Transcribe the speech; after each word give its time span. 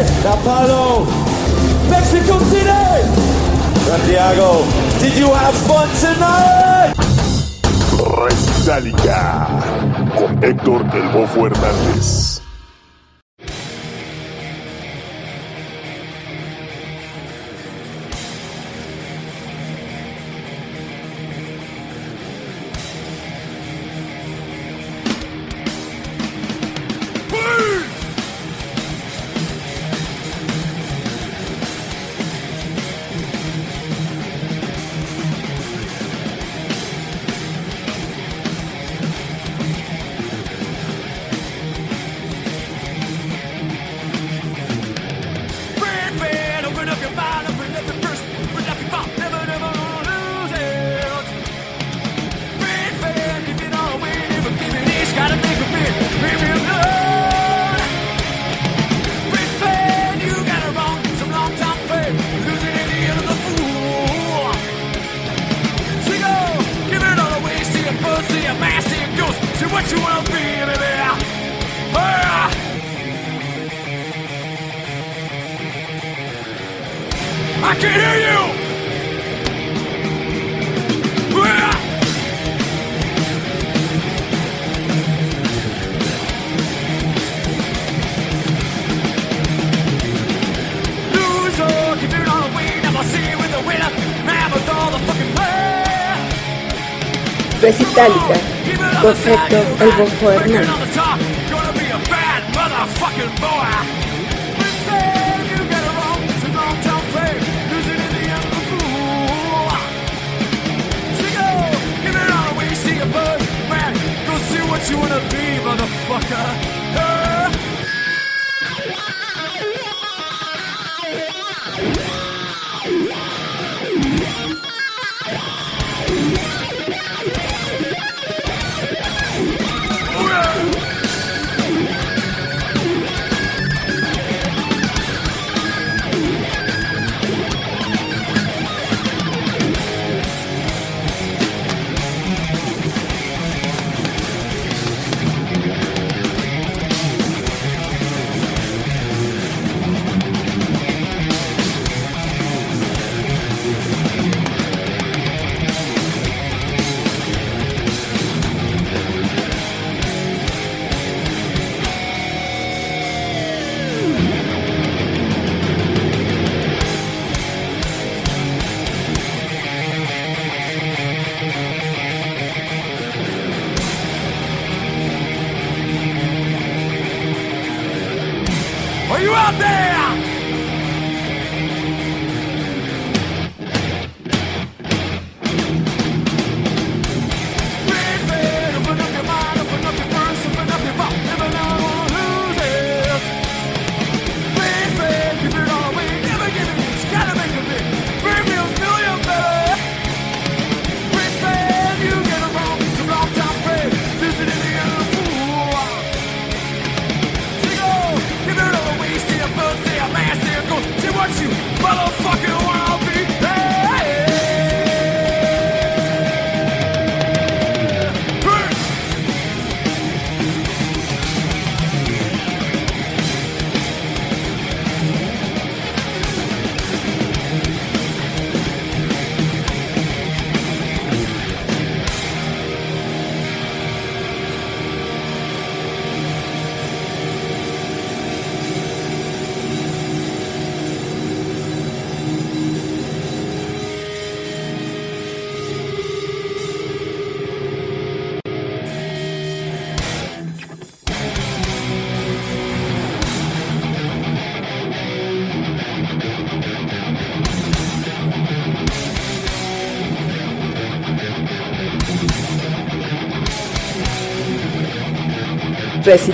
Apollo, 0.00 1.04
Mexico 1.90 2.38
City, 2.48 3.04
Santiago. 3.84 4.64
Did 4.98 5.18
you 5.18 5.28
have 5.28 5.54
fun 5.66 5.88
tonight? 6.00 6.94
Restálica 8.26 9.46
con 10.16 10.42
Héctor 10.42 10.86
El 10.94 11.08
Bofo 11.10 11.46
Hernández. 11.46 12.39
metálica, 98.00 98.34
concepto 99.02 99.56
El 99.80 99.92
Bonjo 99.92 100.32
Hernández. 100.32 100.99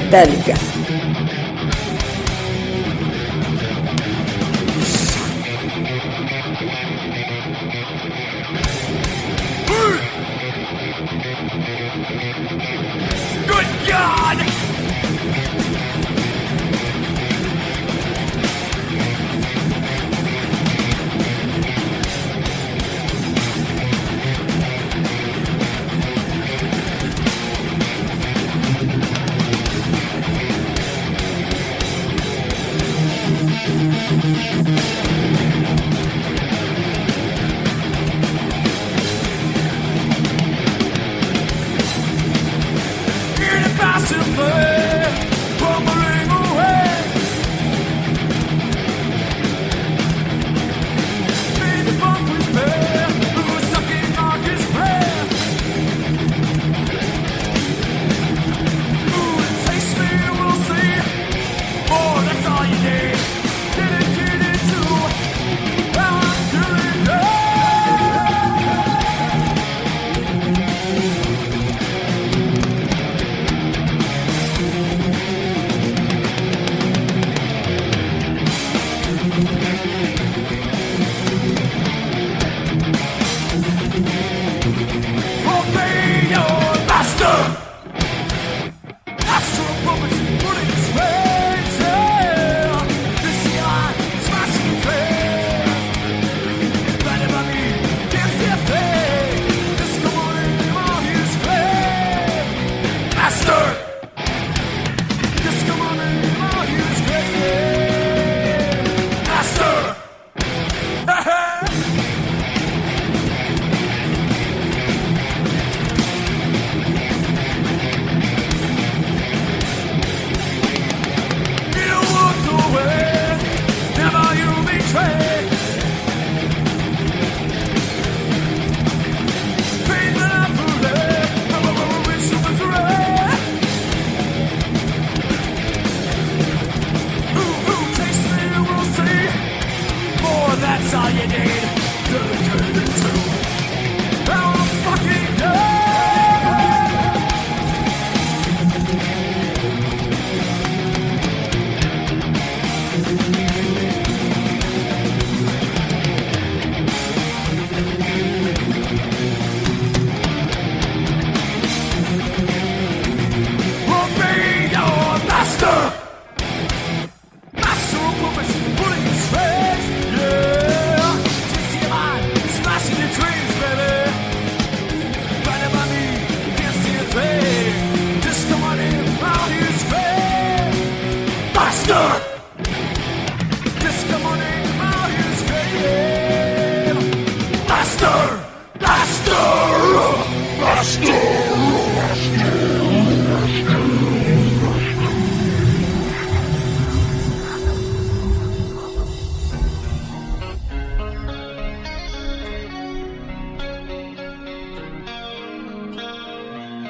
metálica. 0.06 0.65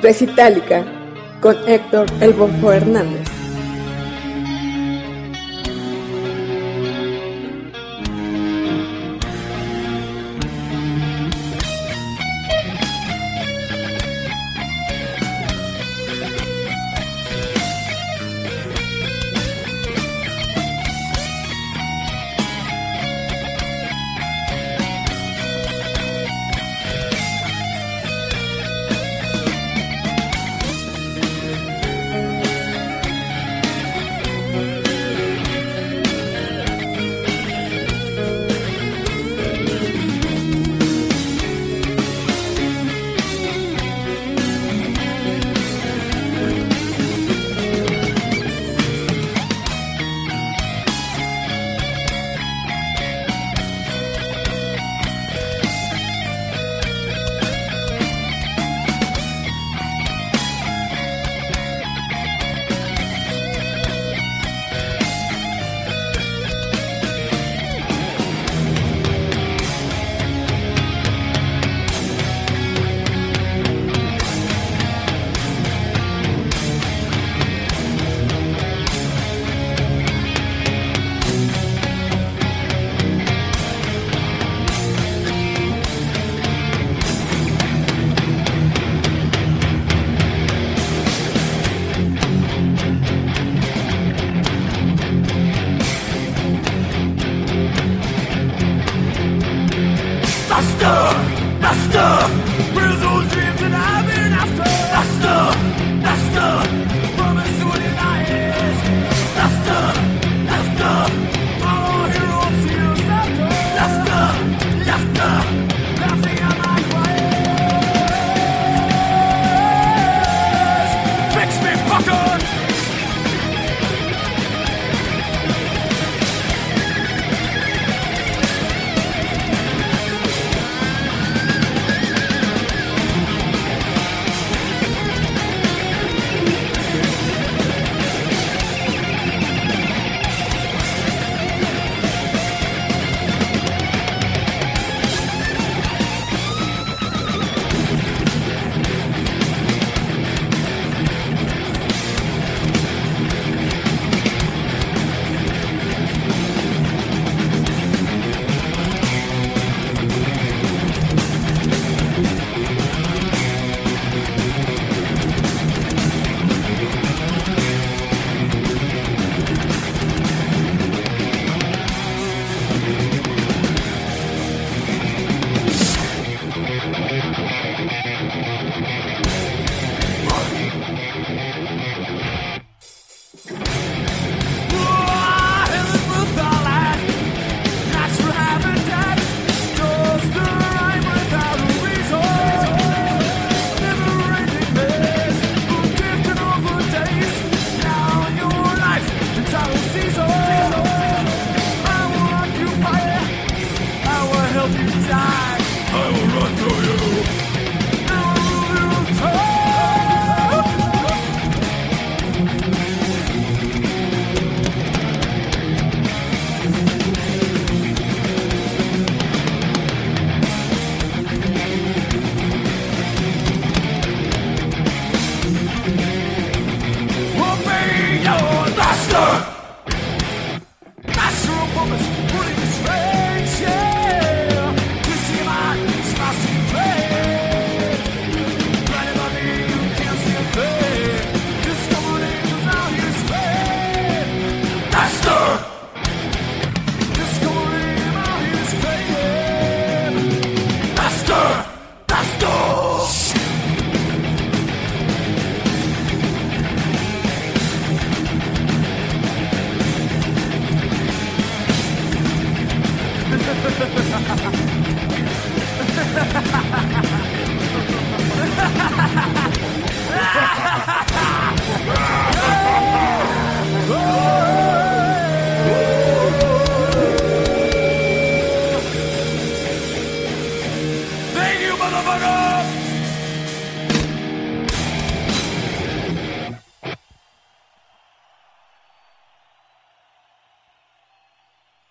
Recitálica 0.07 0.85
con 1.41 1.57
Héctor 1.67 2.07
El 2.21 2.33
Bofo 2.33 2.71
Hernández. 2.71 3.26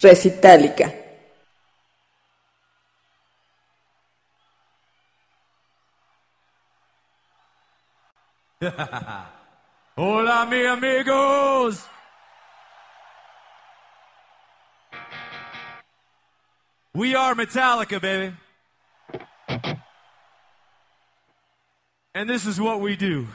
recitallica 0.06 0.94
Hola 9.98 10.46
mi 10.46 10.66
amigos 10.66 11.86
We 16.96 17.14
are 17.14 17.36
Metallica, 17.36 18.00
baby. 18.00 18.34
And 22.14 22.30
this 22.30 22.46
is 22.46 22.58
what 22.58 22.80
we 22.80 22.96
do. 22.96 23.28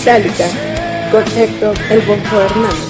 Metálica 0.00 0.46
con 1.12 1.22
Héctor 1.36 1.76
El 1.90 2.00
Bonjo 2.00 2.40
Hernández. 2.40 2.89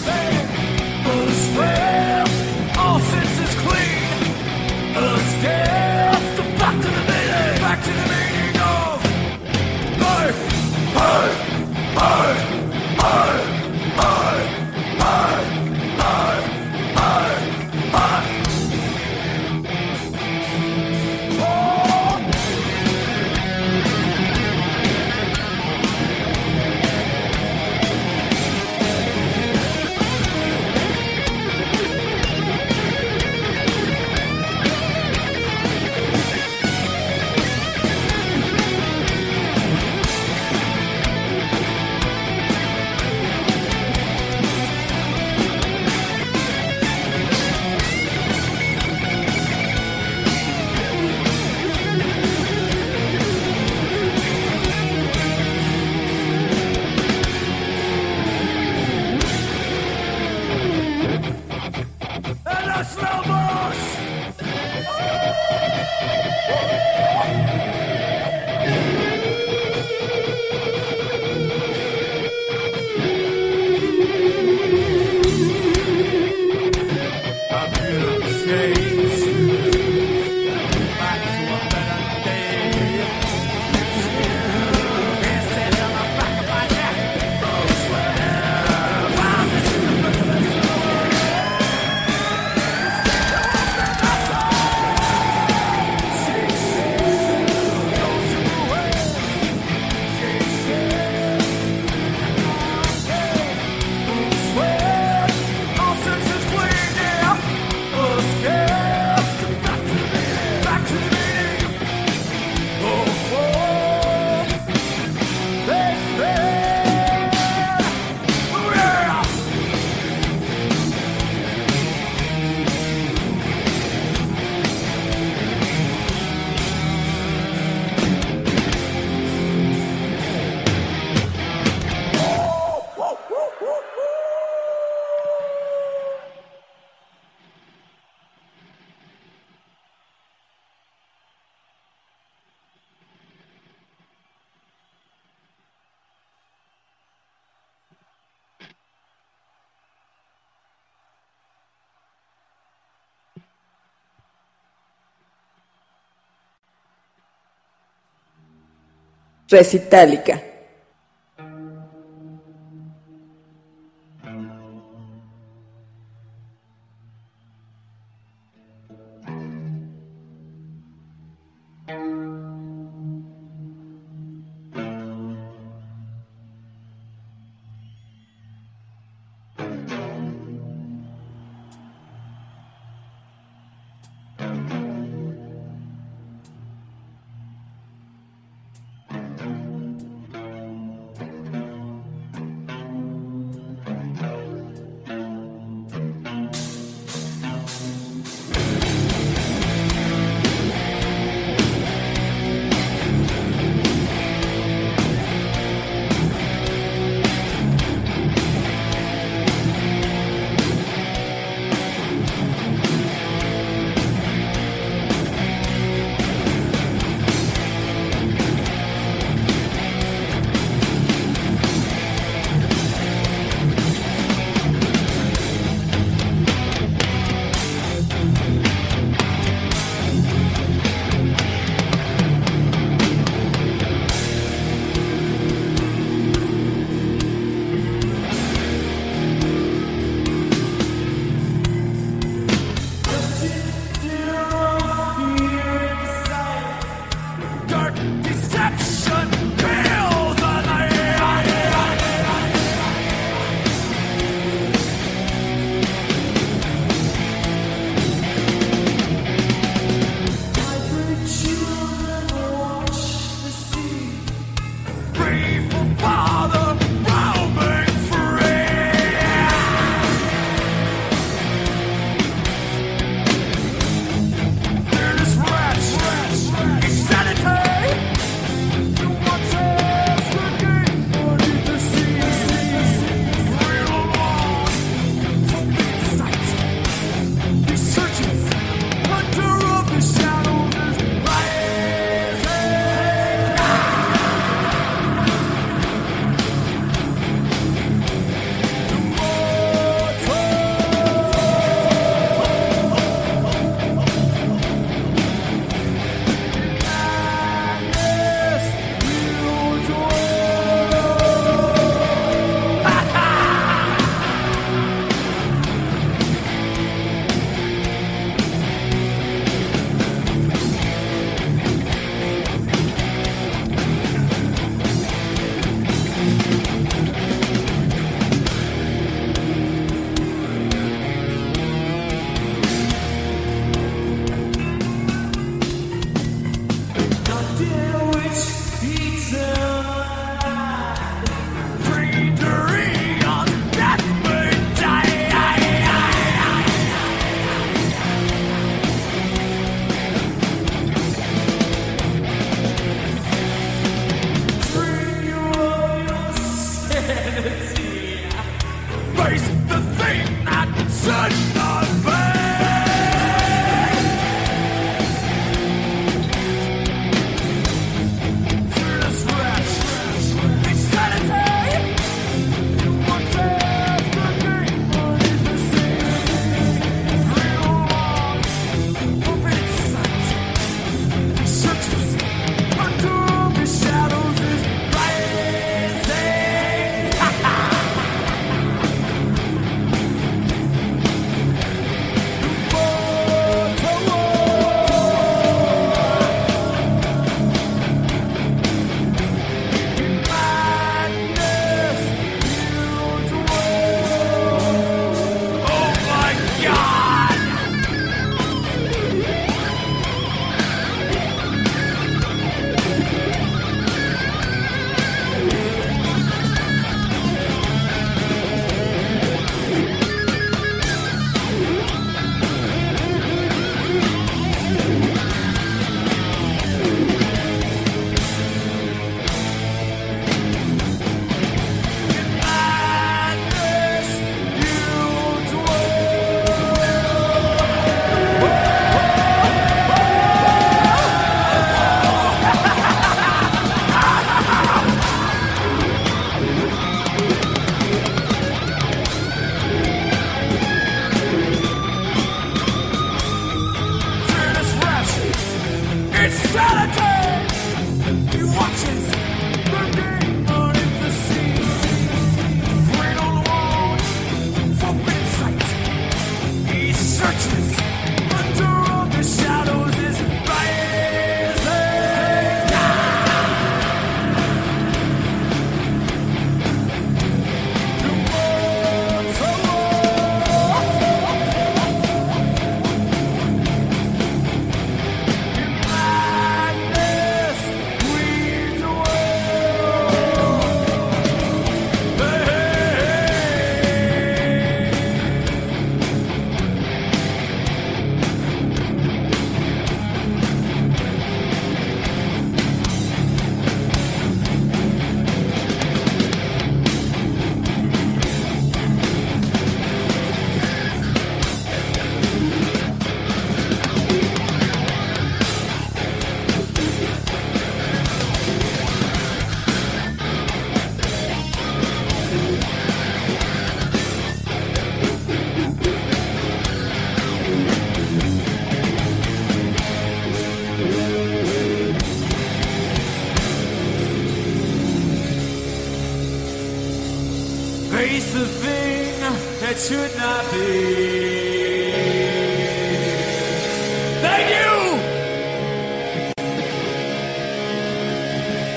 Recitálica. 159.51 160.50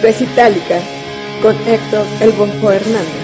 Recitálica 0.01 0.81
con 1.41 1.55
Héctor 1.65 2.05
El 2.19 2.31
Bonjo 2.31 2.71
Hernández. 2.71 3.22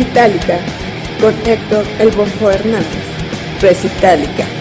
Presitálica 0.00 0.58
con 1.20 1.34
Héctor 1.44 1.84
El 1.98 2.10
Bonfo 2.12 2.50
Hernández. 2.50 2.86
Presitálica. 3.60 4.59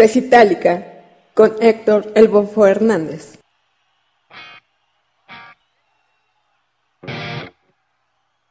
Recitallica 0.00 0.82
con 1.34 1.56
Héctor 1.60 2.12
El 2.14 2.28
Bofo 2.28 2.66
Hernández. 2.66 3.38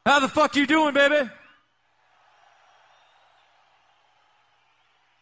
How 0.06 0.20
the 0.20 0.28
fuck 0.28 0.54
you 0.54 0.64
doing, 0.68 0.94
baby? 0.94 1.28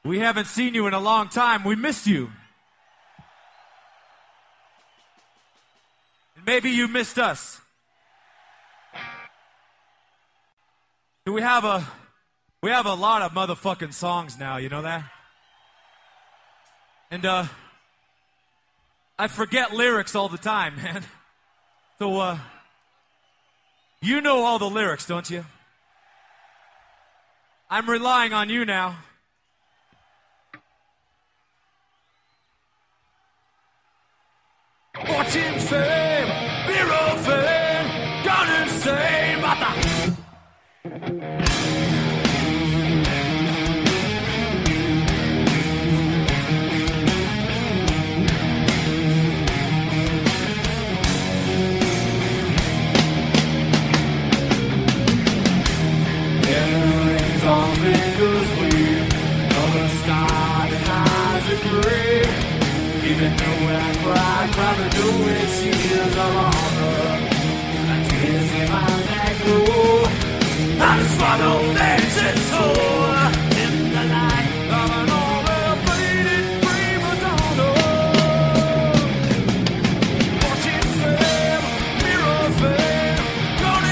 We 0.05 0.19
haven't 0.19 0.49
seen 0.49 0.75
you 0.75 0.87
in 0.87 0.93
a 0.93 1.01
long 1.01 1.31
time. 1.31 1.65
We 1.65 1.77
missed 1.77 2.07
you. 2.07 2.31
And 6.37 6.45
maybe 6.45 6.69
you 6.69 6.89
missed 6.89 7.19
us. 7.19 7.59
We 11.25 11.41
have 11.41 11.65
a 11.65 11.87
we 12.63 12.71
have 12.71 12.85
a 12.85 12.95
lot 12.95 13.23
of 13.23 13.33
motherfucking 13.33 13.95
songs 13.95 14.39
now, 14.39 14.59
you 14.59 14.69
know 14.69 14.83
that? 14.83 15.05
And 17.11 17.25
uh 17.25 17.47
I 19.19 19.29
forget 19.29 19.73
lyrics 19.73 20.15
all 20.15 20.29
the 20.29 20.39
time, 20.39 20.77
man. 20.83 21.05
So 21.99 22.19
uh 22.21 22.39
you 24.01 24.21
know 24.21 24.45
all 24.45 24.59
the 24.59 24.71
lyrics, 24.71 25.07
don't 25.07 25.29
you? 25.29 25.45
I'm 27.71 27.89
relying 27.89 28.33
on 28.33 28.49
you 28.49 28.65
now. 28.65 28.97
Watching 35.09 35.59
fame, 35.61 36.29
hero 36.67 37.17
fame, 37.23 37.58
I'd 64.49 64.57
rather 64.57 64.89
do 64.89 65.09
it 65.29 65.49
of 66.09 66.33
honor 66.37 67.21
And 67.77 67.89
swallowed 71.15 71.77
and 72.17 72.39
In 73.63 73.75
the 73.93 74.05
light 74.15 74.53
of 74.79 74.89
an 75.01 75.11
faded 75.85 76.47
prima 76.65 77.13
donna 77.23 77.71
Watching 80.43 80.85
mirror 82.03 82.49
gone 83.61 83.87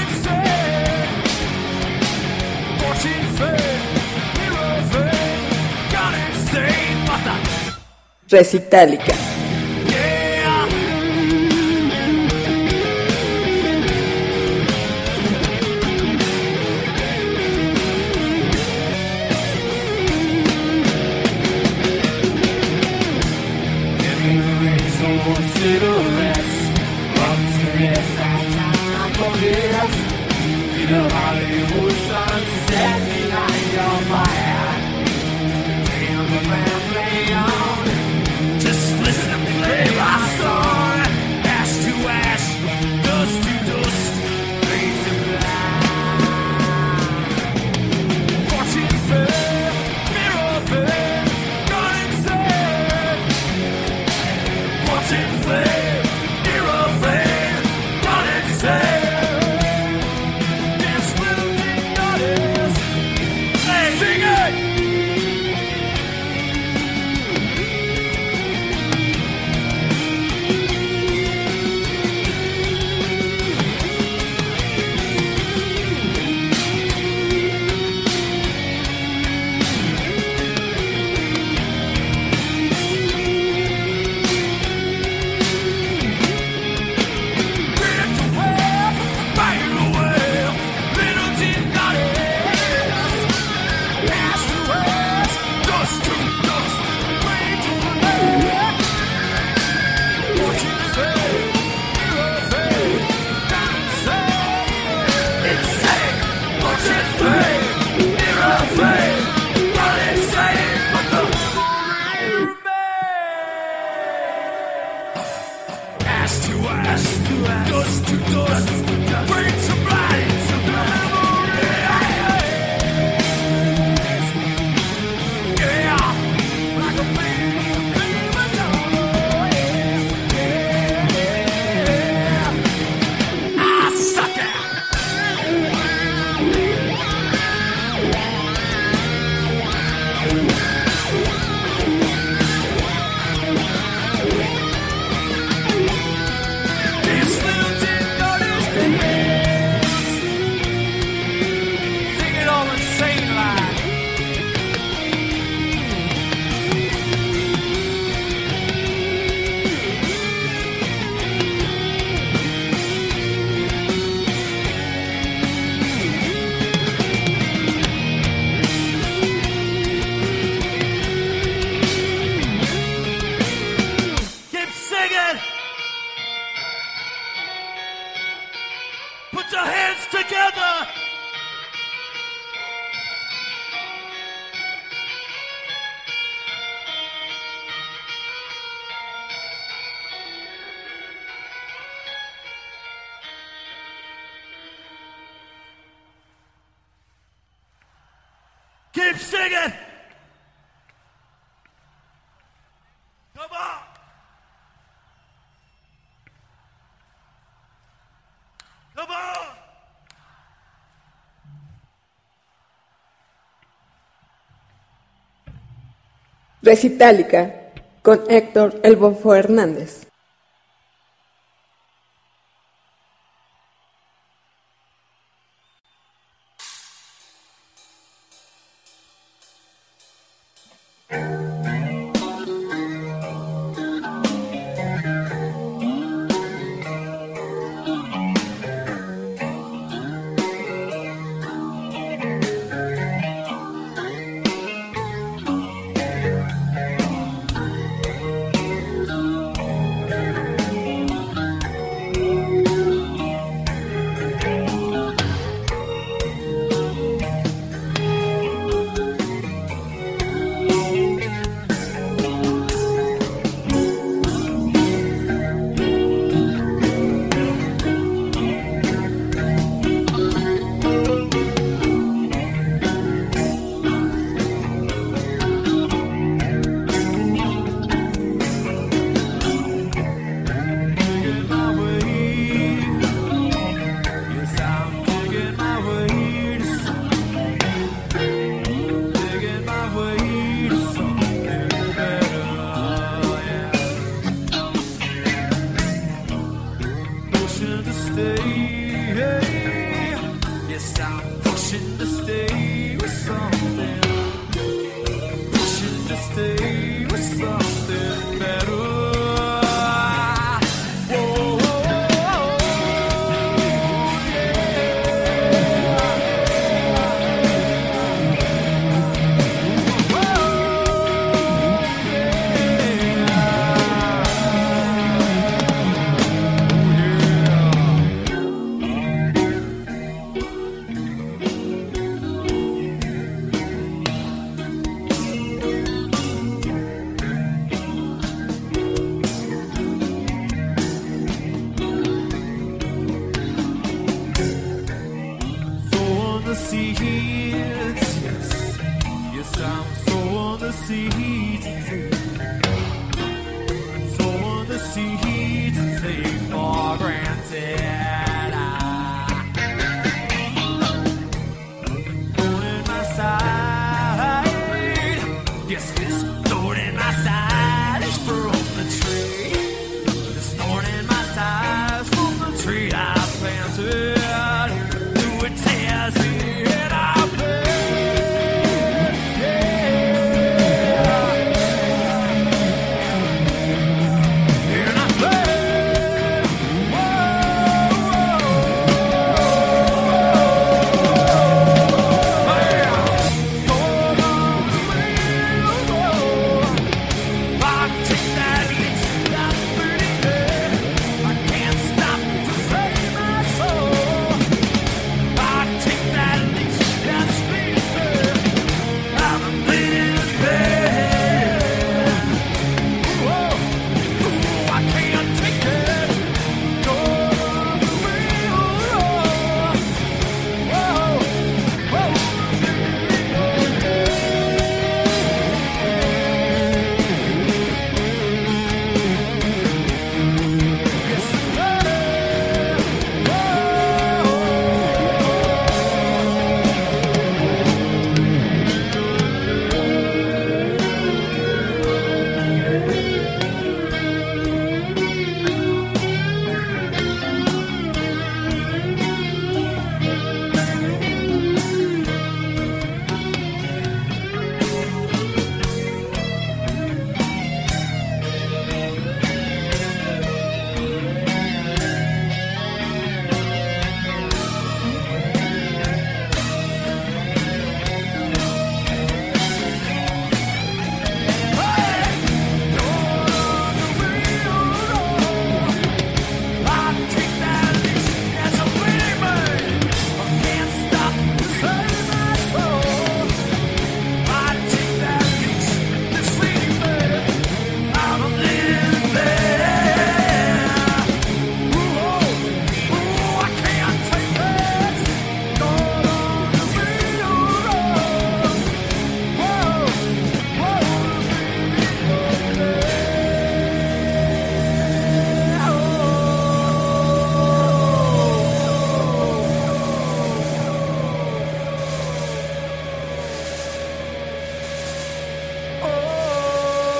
Recitálica 216.67 217.71
con 218.01 218.23
Héctor 218.27 218.81
El 218.83 218.97
Bofo 218.97 219.33
Hernández. 219.33 220.06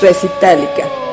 Recitálica. 0.02 1.07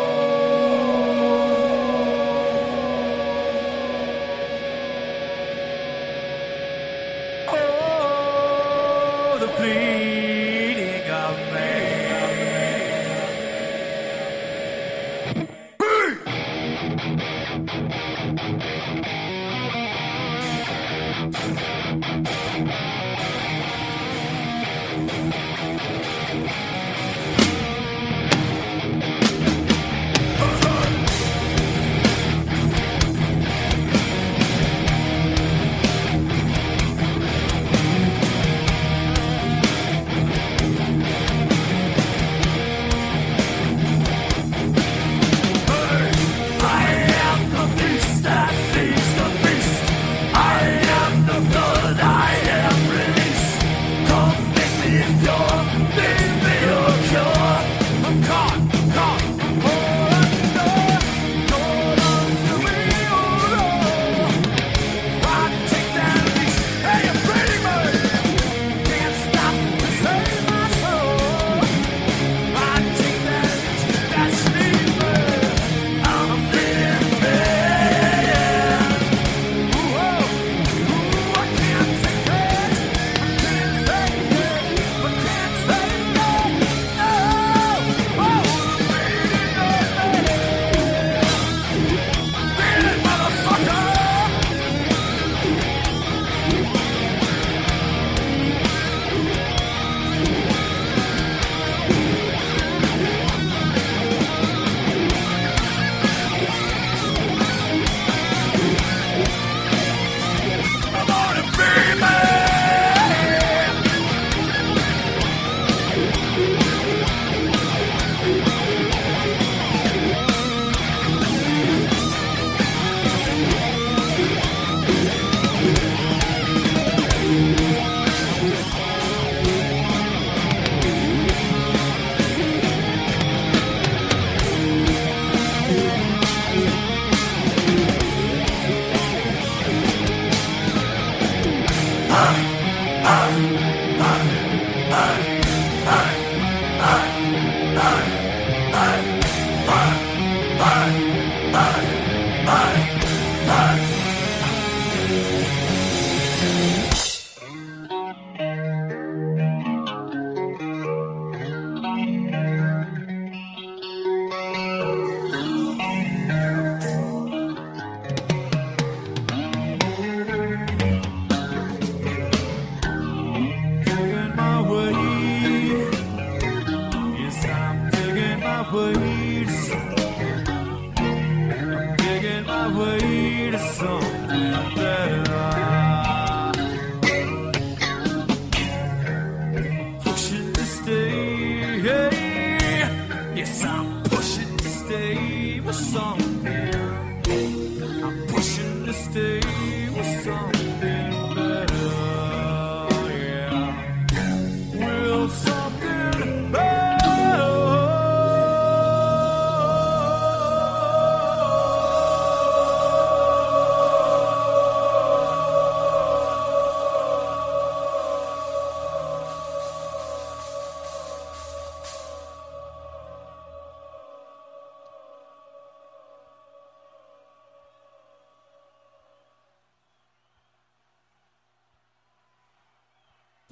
Digging 181.98 182.46
my 182.46 182.66
way 182.78 183.50
to 183.50 183.58
something. 183.58 184.83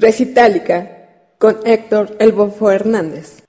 Recitálica 0.03 1.37
con 1.39 1.61
Héctor 1.65 2.17
Elbofo 2.19 2.73
Hernández. 2.73 3.45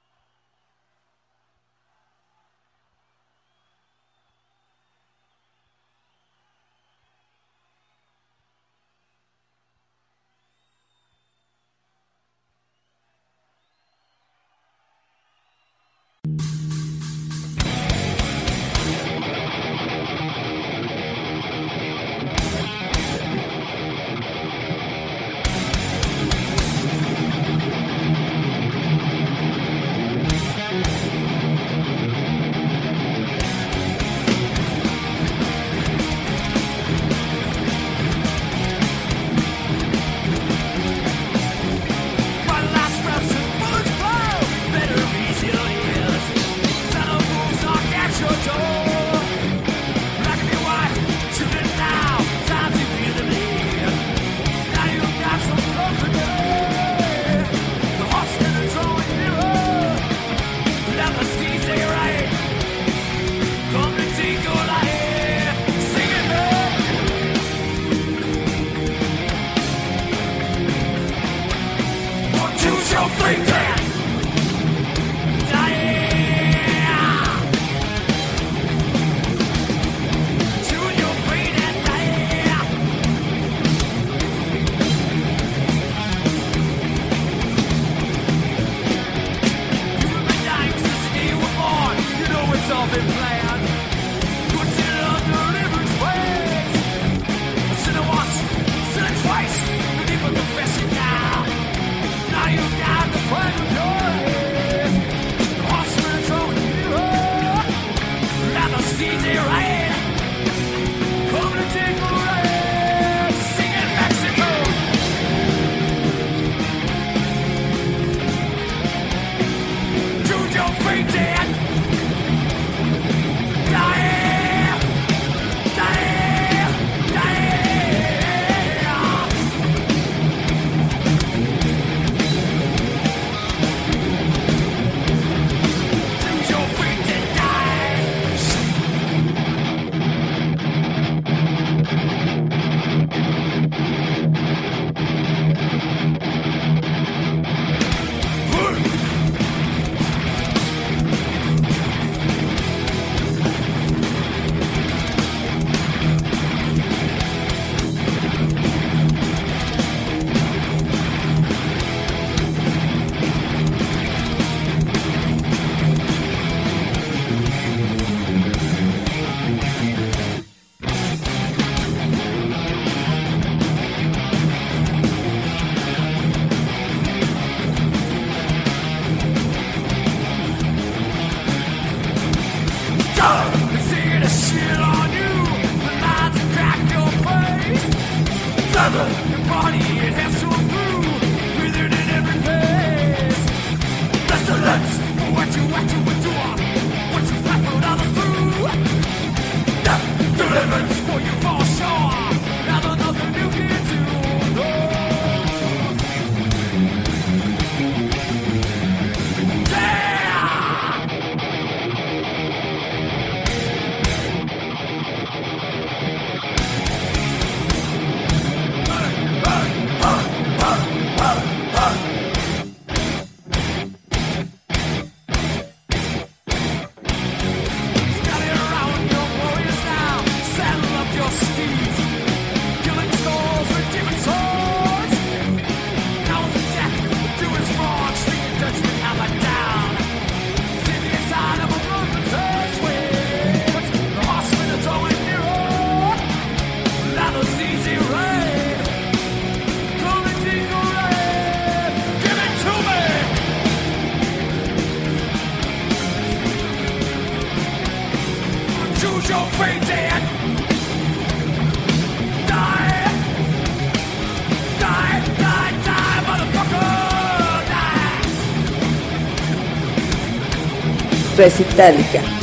Recitálica. 271.36 272.43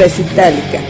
Press 0.00 0.18
Itálica 0.18 0.89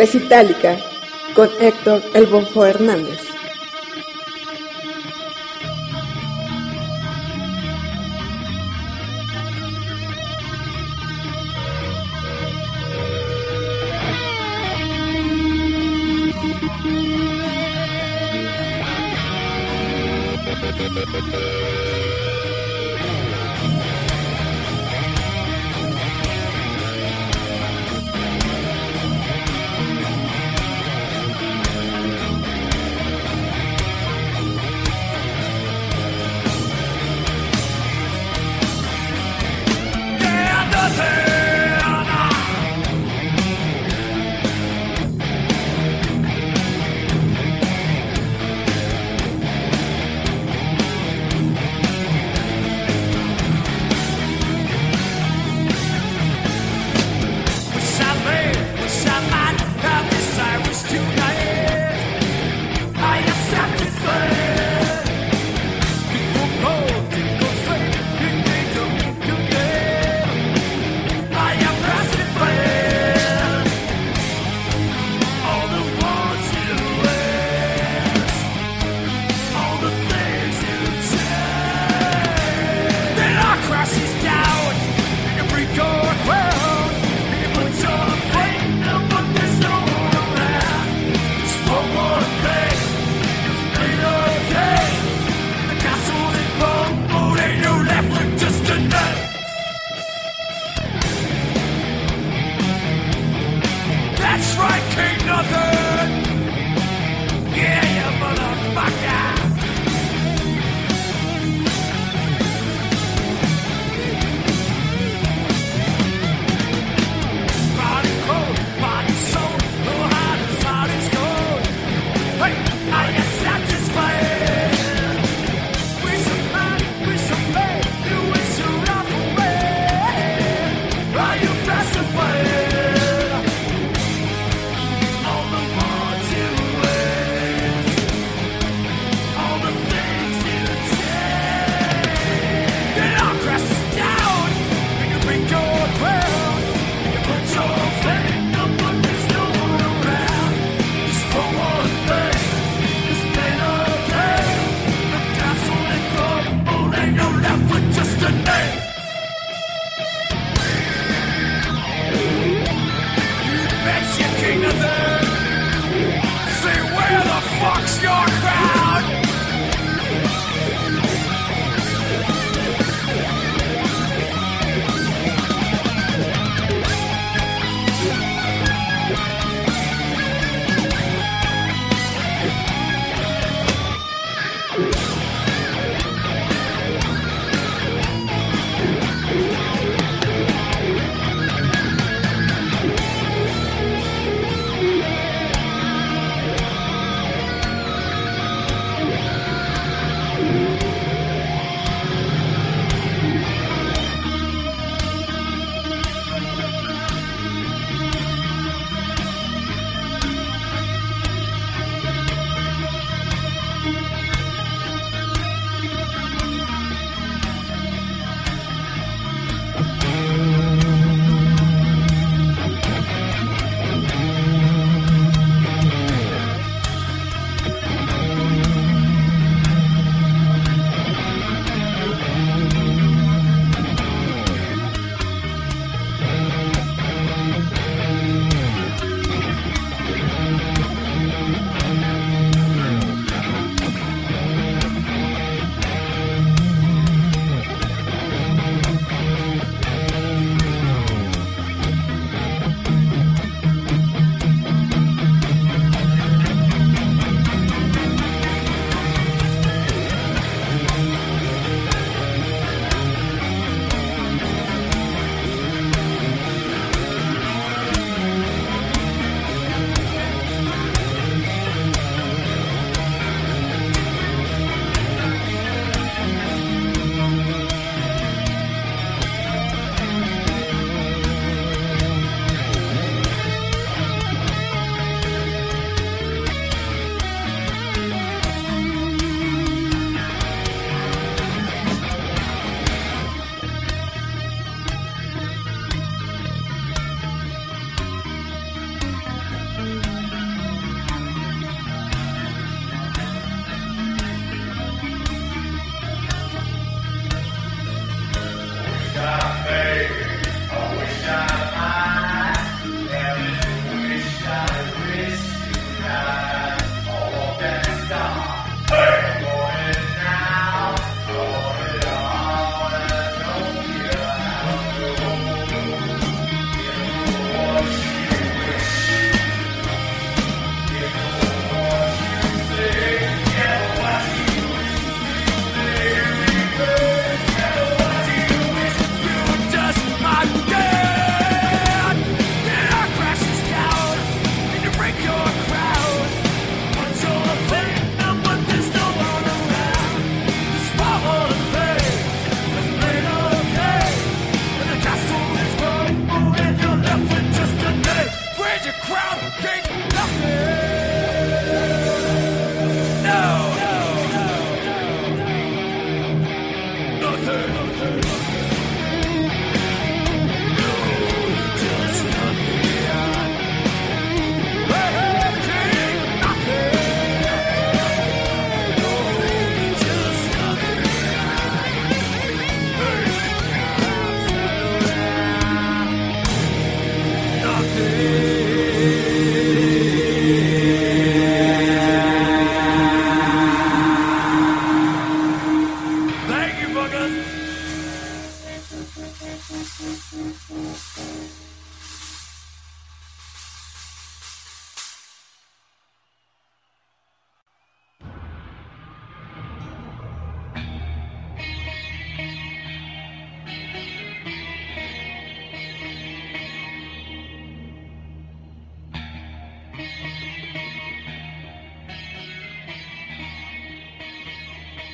Recitálica 0.00 0.78
con 1.34 1.50
Héctor 1.60 2.02
El 2.14 2.24
Bonfo 2.24 2.64
Hernández. 2.64 3.29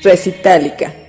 Recitálica. 0.06 1.05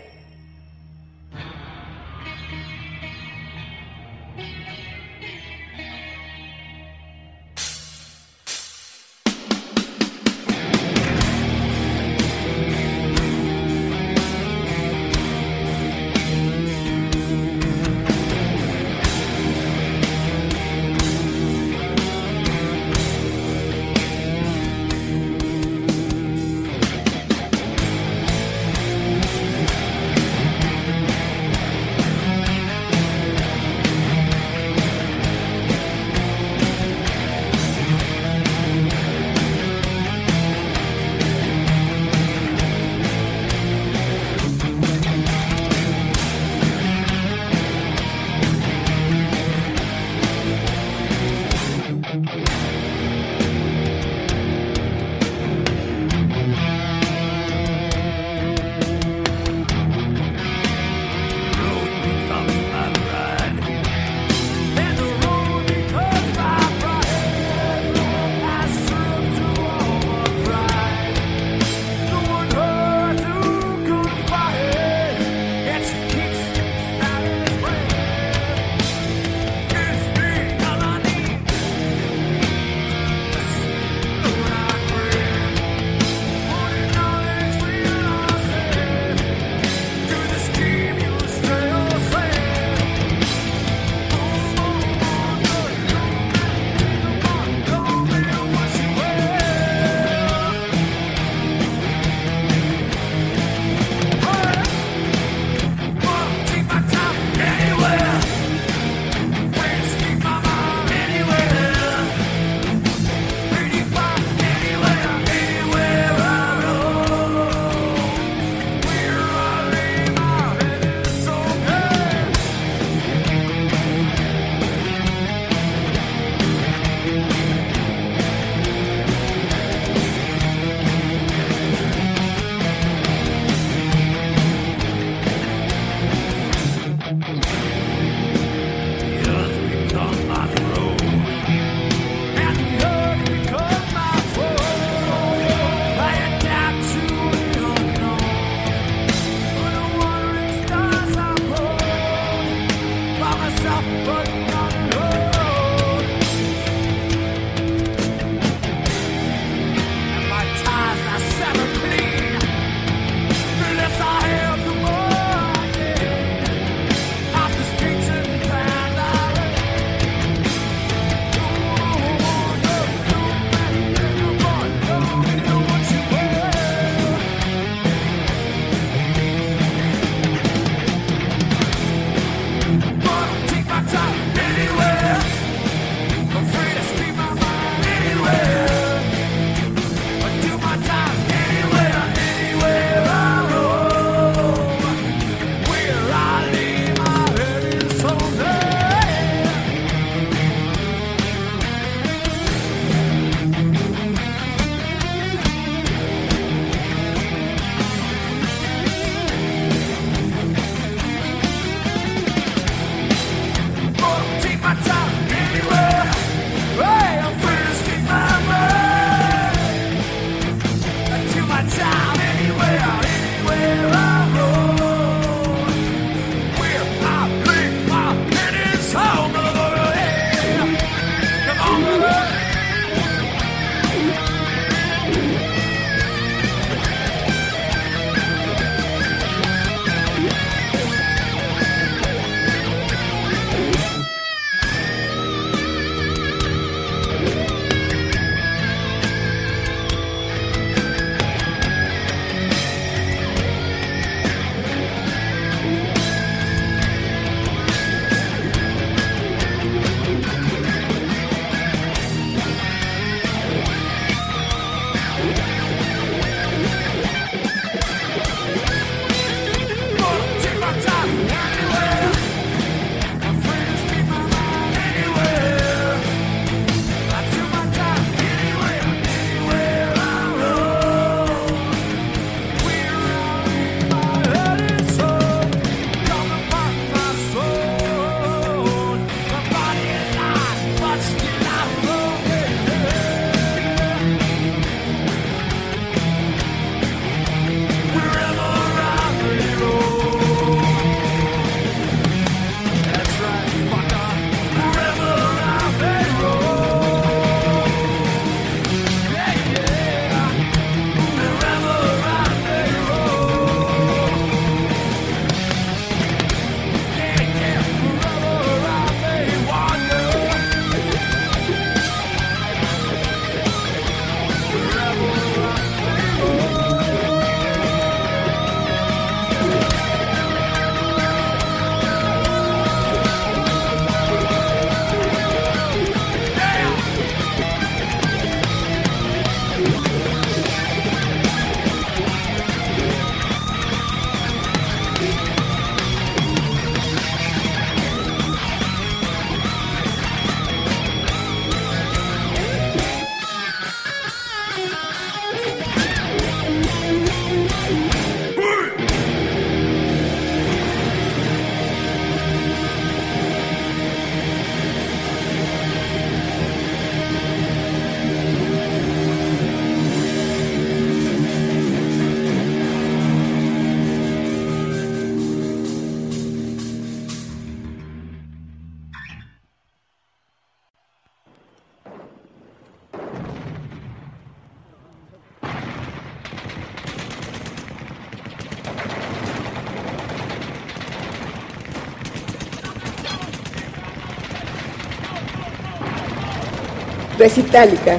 Recitálica 397.27 397.97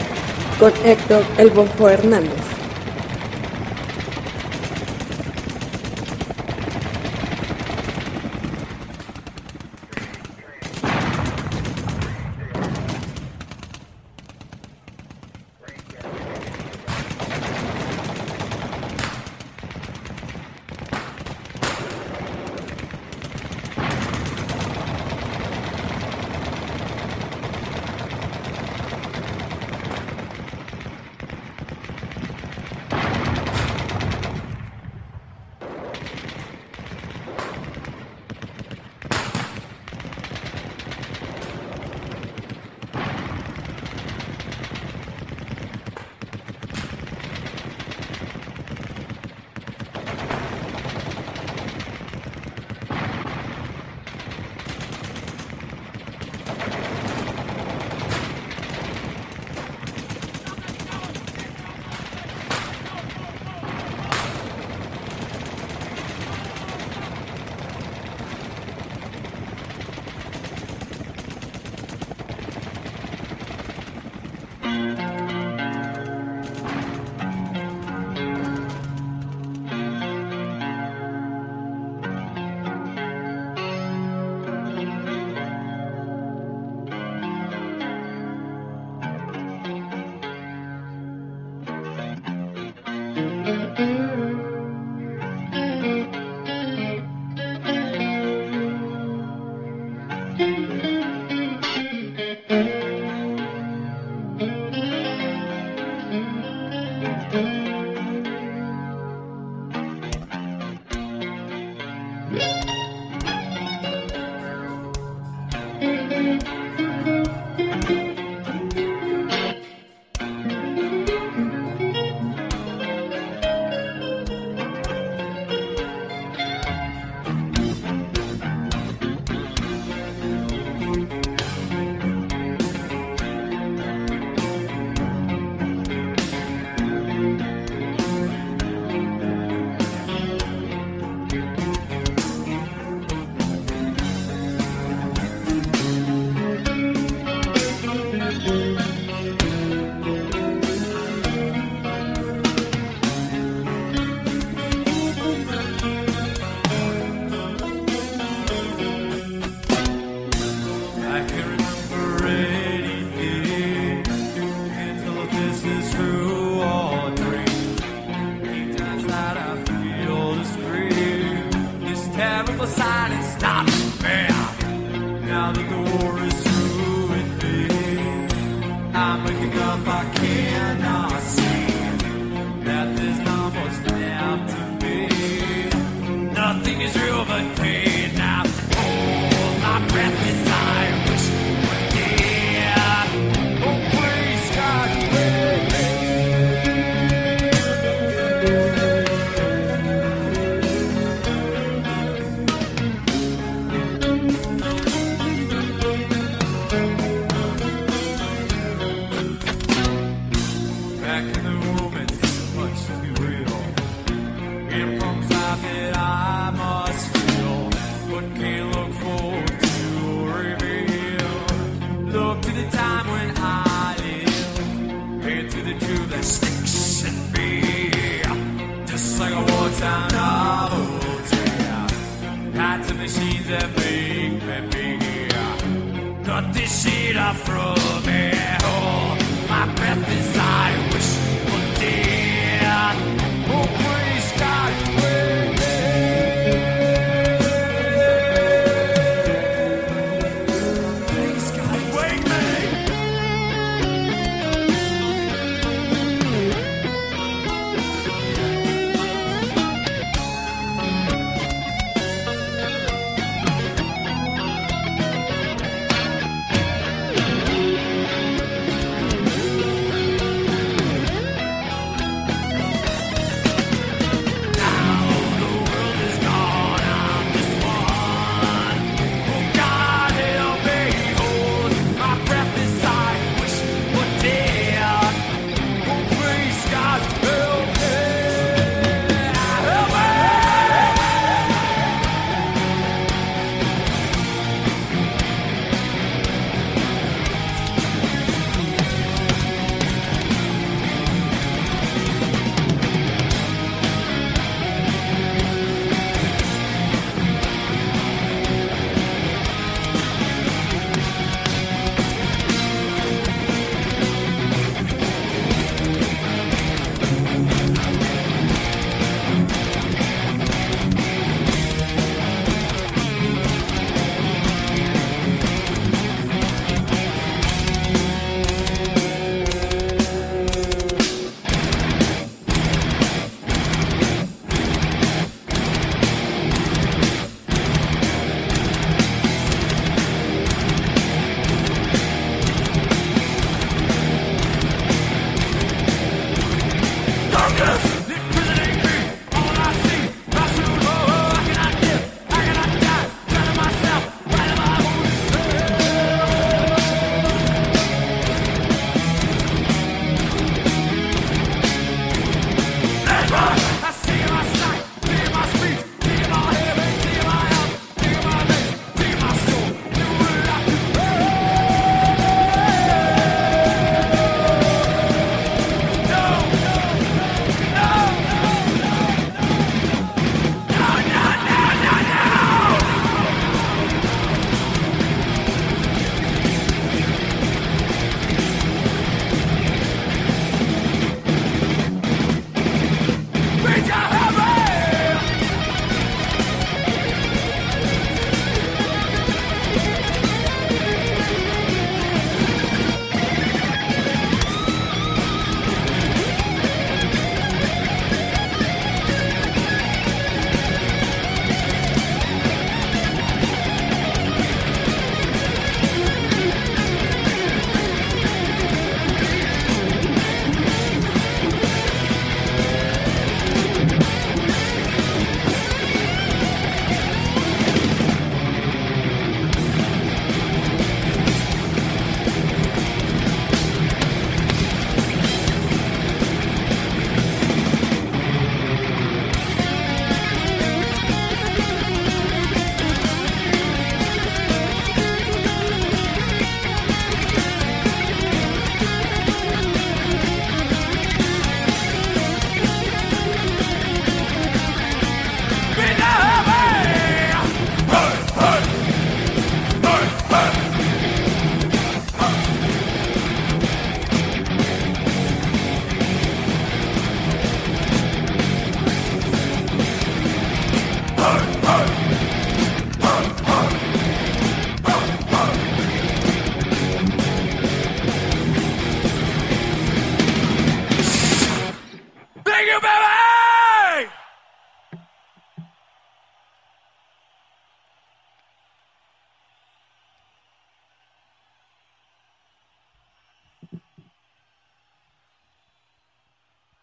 con 0.59 0.73
Héctor 0.87 1.23
El 1.37 1.51
Bonfo 1.51 1.87
Hernández. 1.91 2.48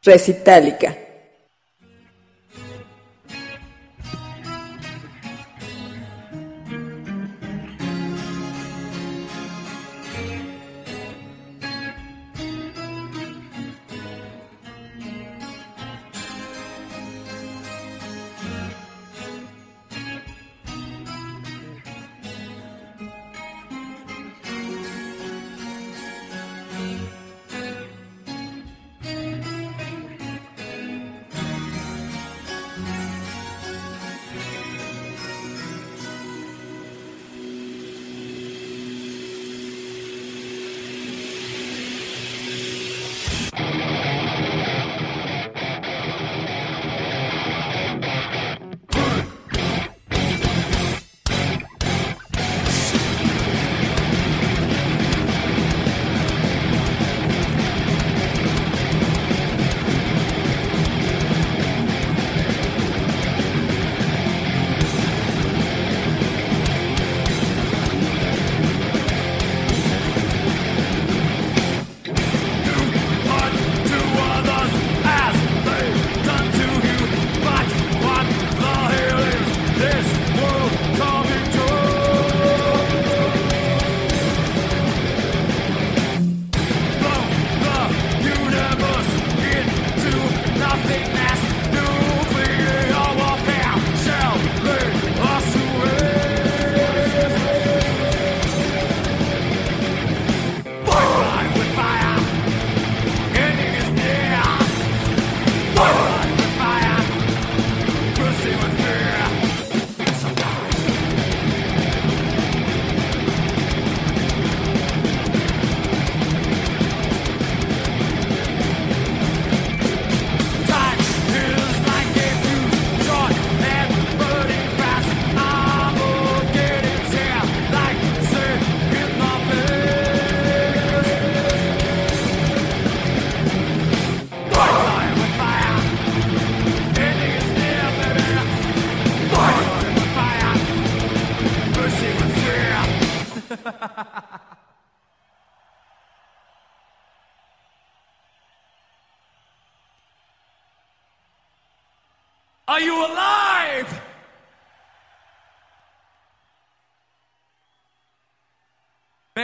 Recitálica. 0.05 1.04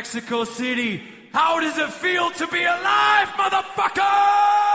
Mexico 0.02 0.44
City, 0.46 1.00
how 1.32 1.60
does 1.60 1.78
it 1.78 1.94
feel 1.94 2.32
to 2.32 2.48
be 2.48 2.64
alive, 2.64 3.28
motherfucker? 3.38 4.71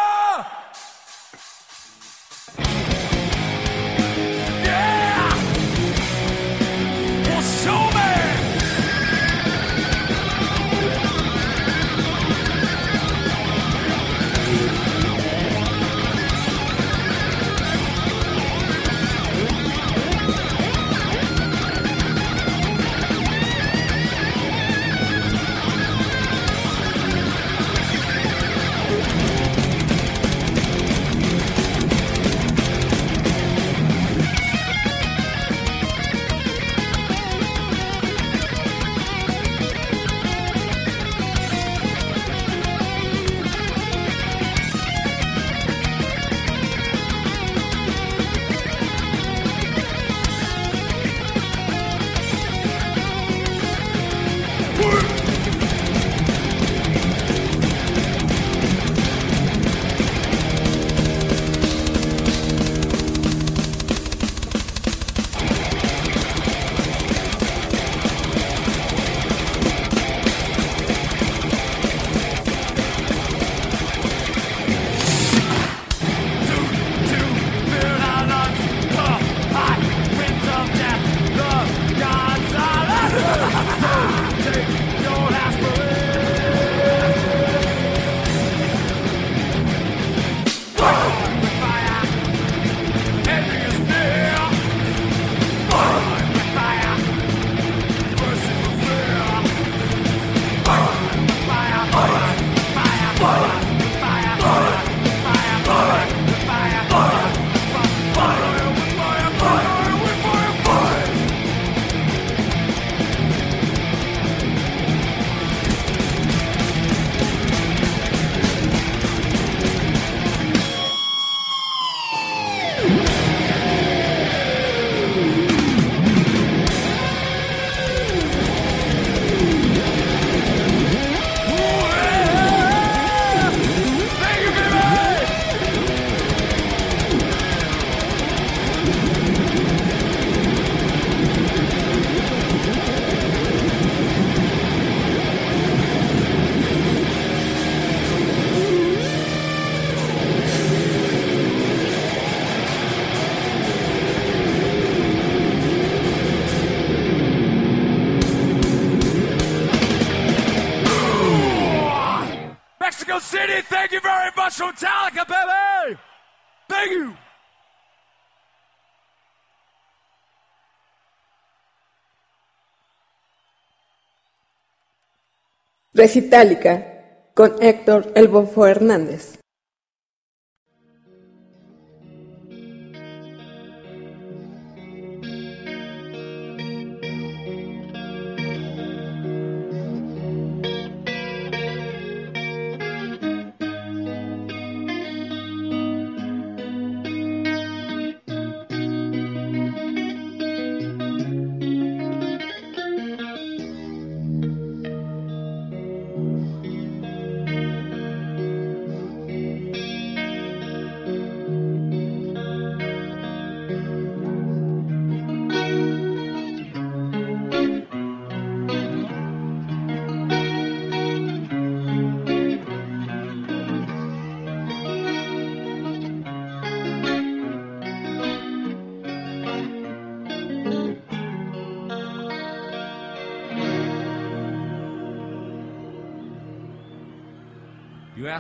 Recitálica 175.97 177.33
con 177.33 177.55
Héctor 177.63 178.13
Elbofo 178.15 178.67
Hernández. 178.67 179.39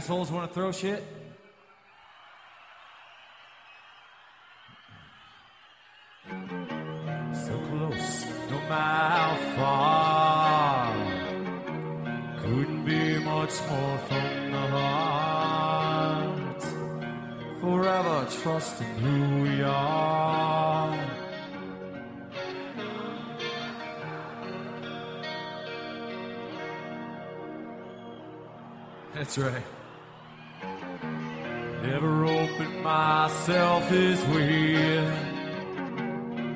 assholes 0.06 0.30
want 0.30 0.48
to 0.48 0.54
throw 0.54 0.70
shit? 0.70 1.02
So 7.44 7.58
close, 7.68 8.24
no 8.48 8.58
mile 8.68 9.36
far. 9.56 10.94
Couldn't 12.38 12.84
be 12.84 13.18
much 13.18 13.54
more 13.68 13.98
from 14.06 14.52
the 14.52 14.66
heart. 14.76 16.62
Forever 17.60 18.28
trusting 18.42 18.98
who 19.02 19.42
we 19.42 19.62
are. 19.62 20.96
That's 29.14 29.36
right. 29.38 29.75
life 33.86 33.94
is 33.94 34.24
weird. 34.26 35.12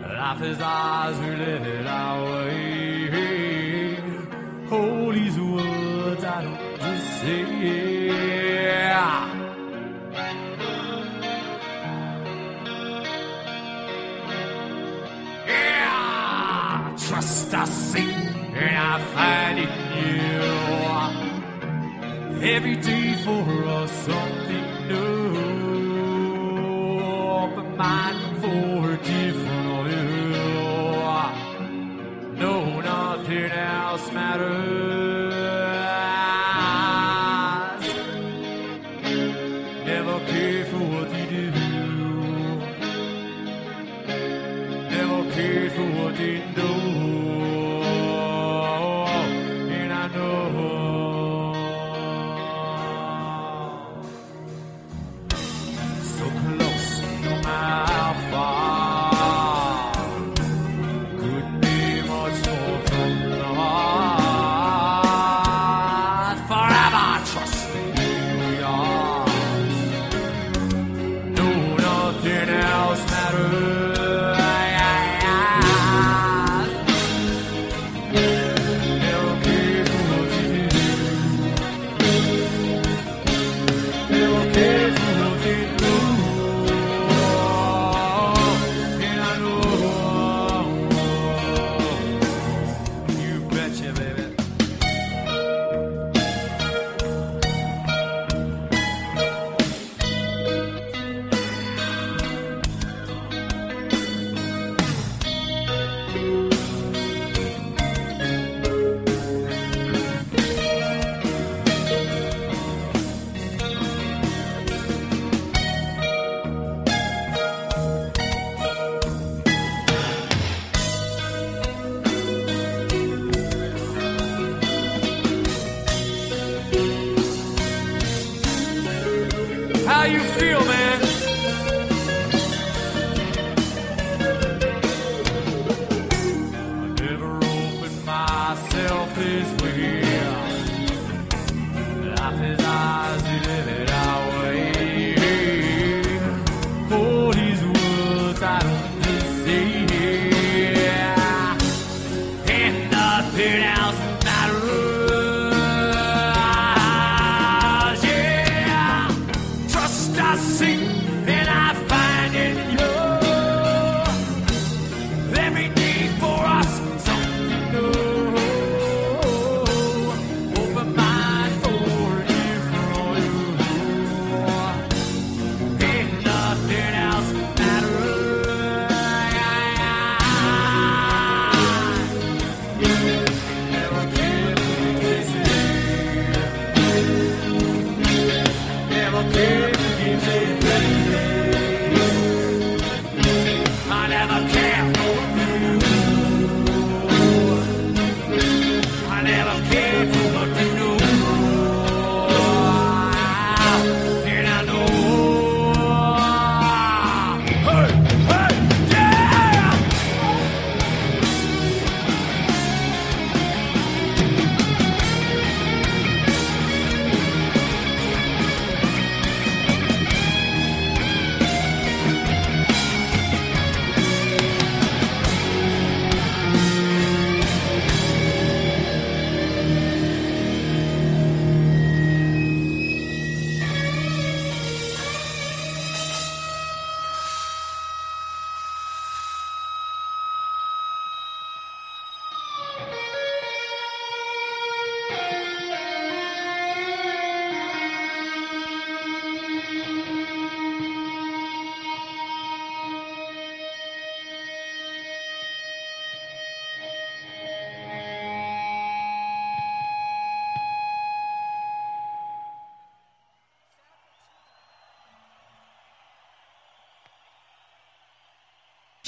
Life 0.02 0.42
is 0.42 0.60
ours, 0.60 1.16
we 1.20 1.36
live 1.36 1.64
it 1.64 1.86
out. 1.86 2.19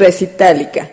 Recitálica. 0.03 0.91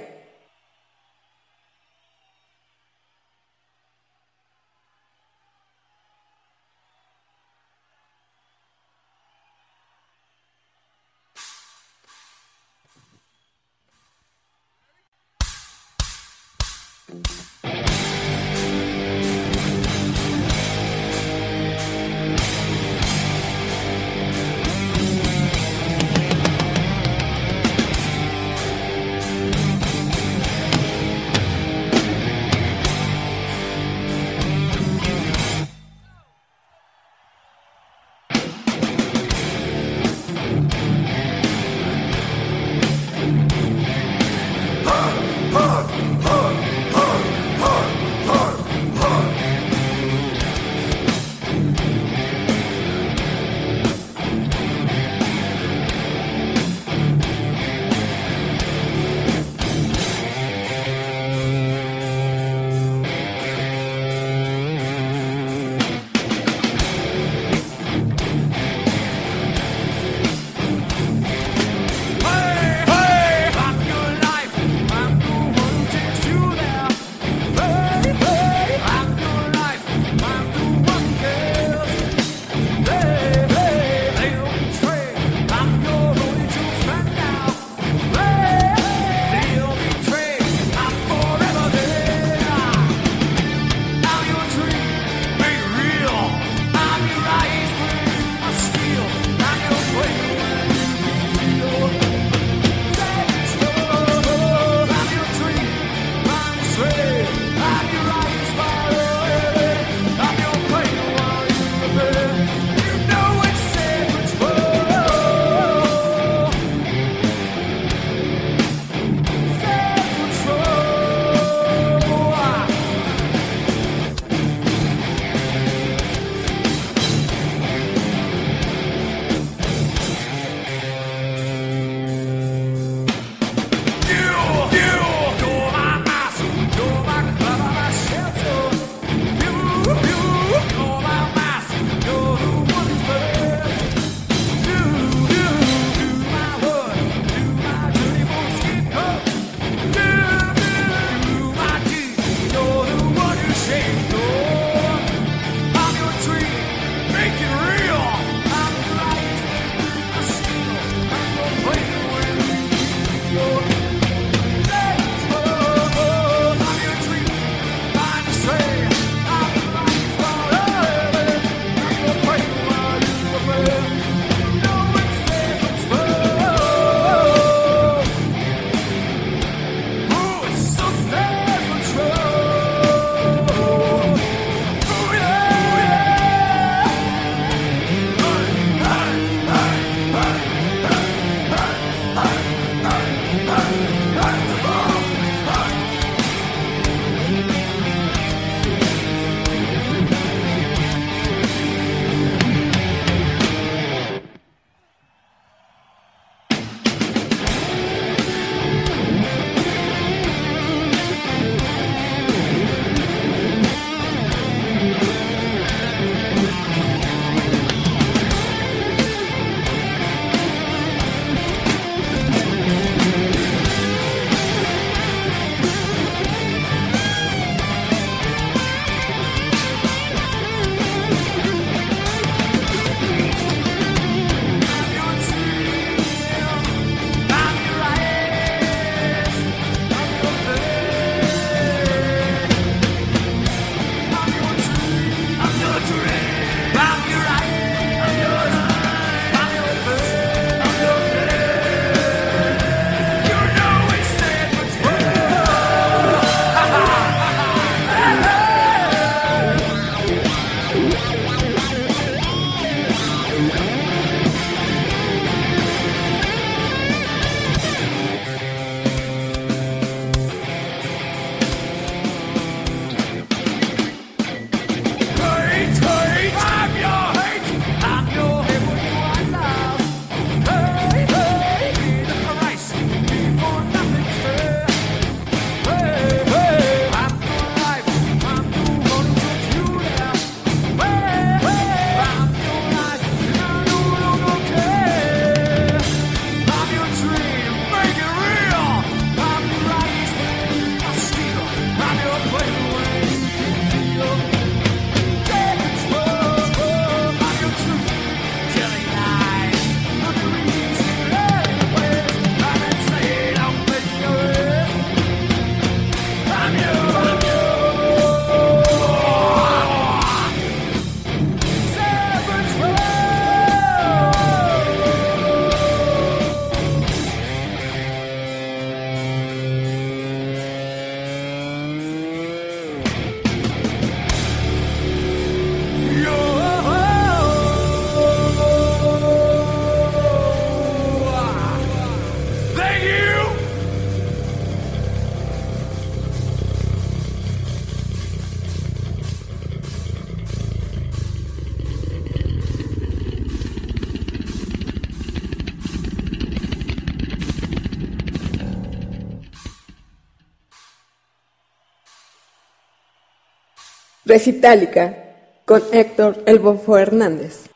Recitálica 364.09 364.97
con 365.45 365.61
Héctor 365.71 366.23
El 366.25 366.39
Bofo 366.39 366.79
Hernández. 366.79 367.47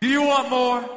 Do 0.00 0.06
you 0.06 0.22
want 0.22 0.48
more? 0.48 0.88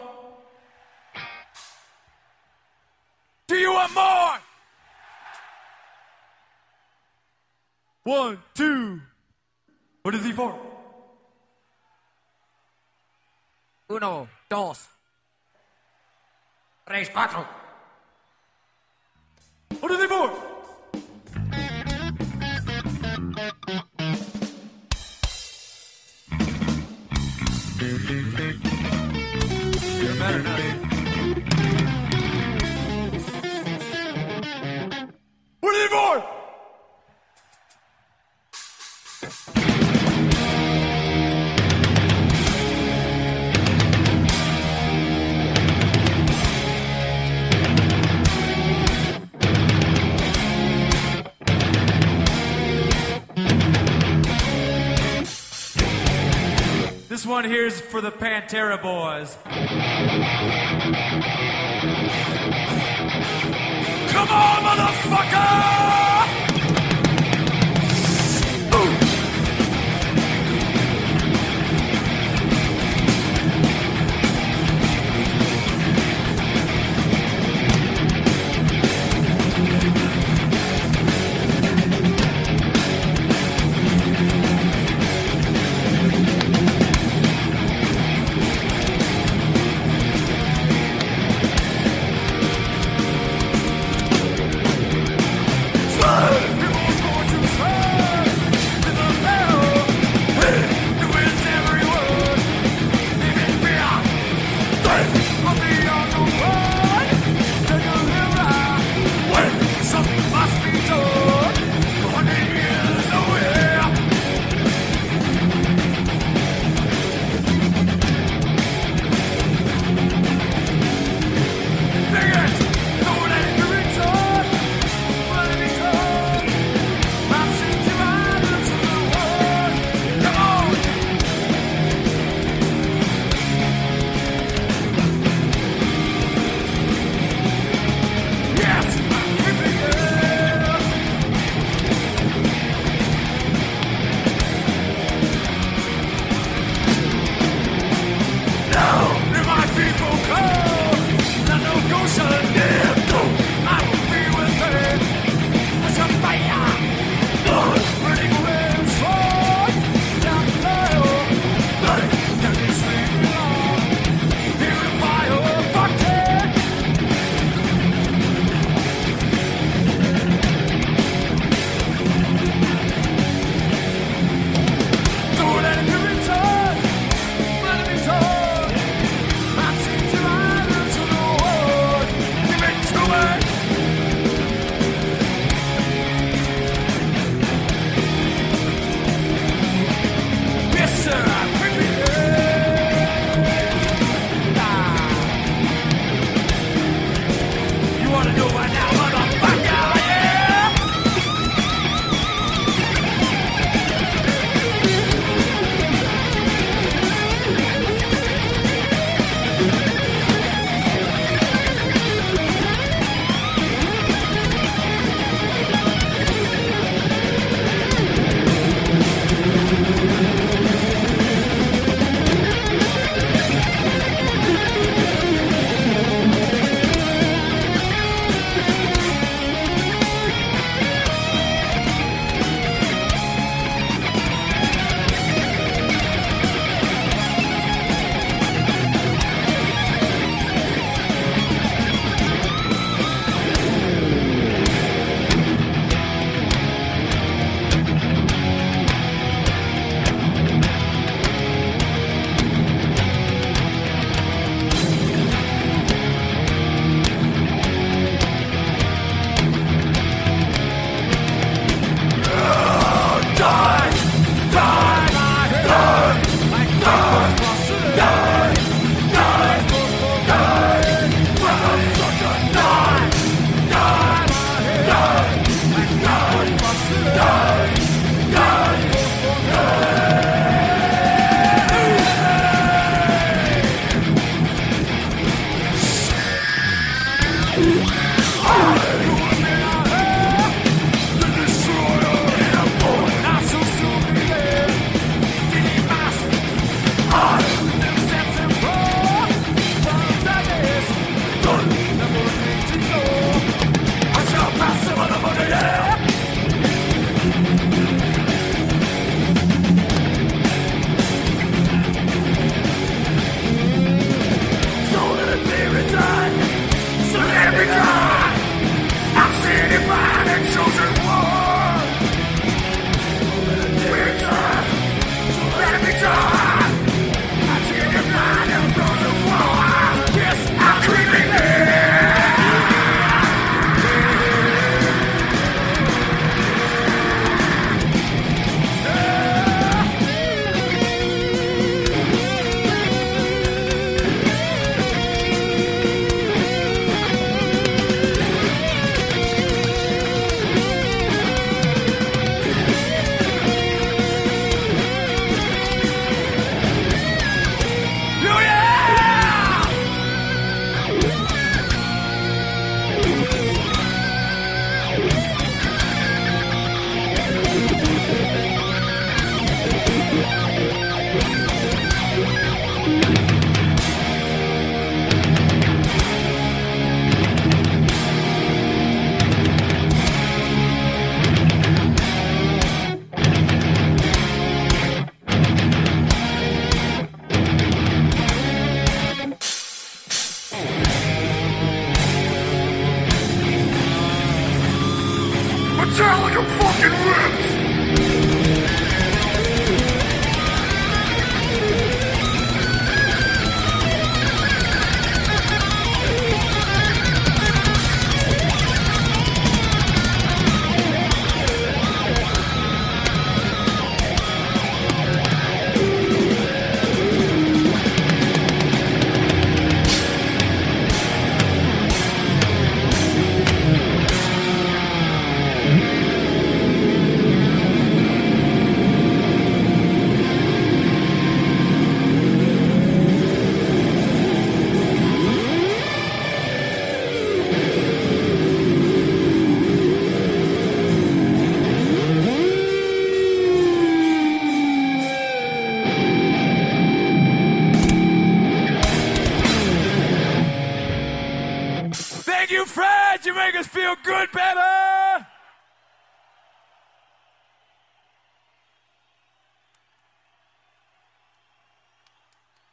Do 3.48 3.56
you 3.56 3.74
want 3.74 3.92
more? 3.96 4.42
One, 8.04 8.38
two. 8.54 9.02
What 10.04 10.14
is 10.14 10.24
he 10.24 10.34
for? 10.34 10.54
Uno, 13.90 14.30
dos, 14.48 14.88
tres, 16.86 17.10
cuatro. 17.10 17.67
What 19.80 19.92
is 19.92 20.02
he 20.02 20.08
for? 20.08 20.34
You're 30.02 30.16
better 30.16 30.44
not 30.44 30.87
one 57.28 57.44
here's 57.44 57.82
for 57.82 58.00
the 58.00 58.12
Pantera 58.12 58.82
boys. 58.82 59.38
Come 64.12 64.30
on, 64.30 64.64
motherfucker! 64.64 65.67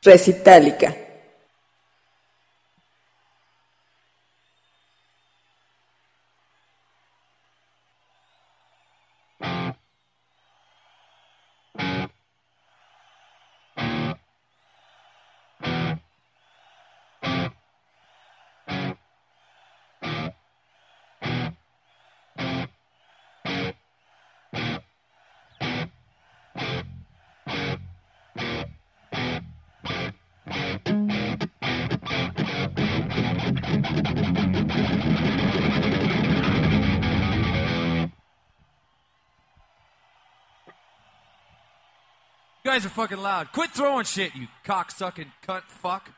Recitálica. 0.05 1.04
Guys 42.85 42.91
are 42.91 42.95
fucking 42.95 43.19
loud. 43.19 43.51
Quit 43.53 43.71
throwing 43.71 44.05
shit, 44.05 44.35
you 44.35 44.47
cocksucking 44.65 45.27
cunt 45.47 45.63
fuck. 45.69 46.11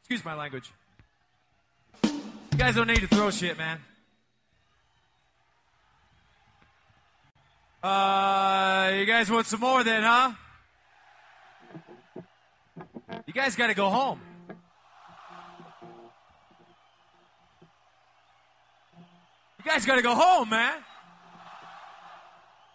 Excuse 0.00 0.24
my 0.24 0.34
language. 0.34 0.72
You 2.02 2.58
guys 2.58 2.74
don't 2.74 2.88
need 2.88 3.00
to 3.00 3.06
throw 3.06 3.30
shit, 3.30 3.56
man. 3.56 3.78
Uh, 7.80 8.90
you 8.96 9.04
guys 9.04 9.30
want 9.30 9.46
some 9.46 9.60
more 9.60 9.84
then, 9.84 10.02
huh? 10.02 10.32
You 13.26 13.32
guys 13.32 13.54
gotta 13.54 13.74
go 13.74 13.88
home. 13.88 14.20
You 19.58 19.64
guys 19.64 19.86
gotta 19.86 20.02
go 20.02 20.16
home, 20.16 20.50
man. 20.50 20.78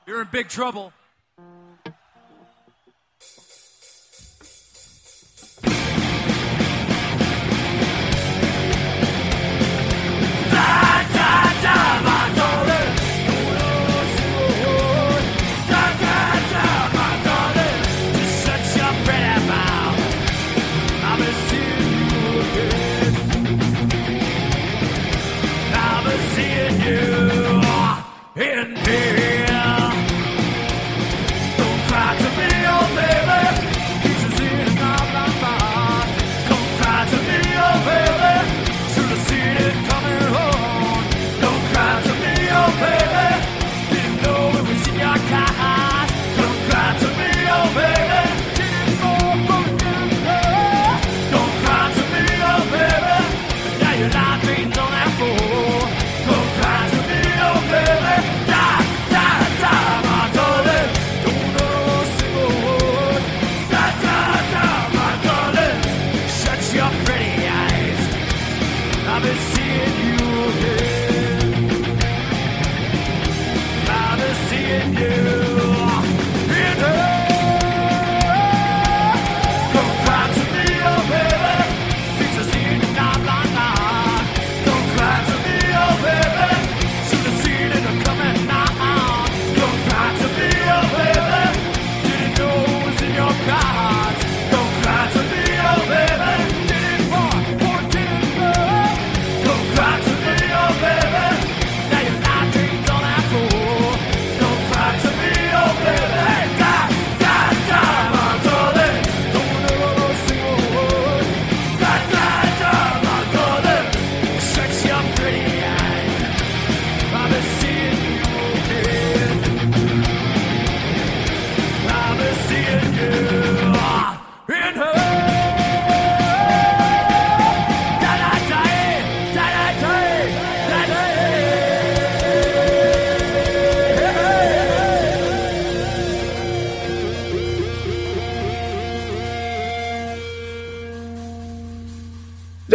You're 0.08 0.22
in 0.22 0.30
big 0.32 0.48
trouble. 0.48 0.94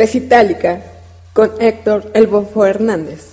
Recitálica 0.09 0.81
con 1.35 1.51
Héctor 1.61 2.11
El 2.15 2.29
Bofo 2.29 2.65
Hernández. 2.65 3.28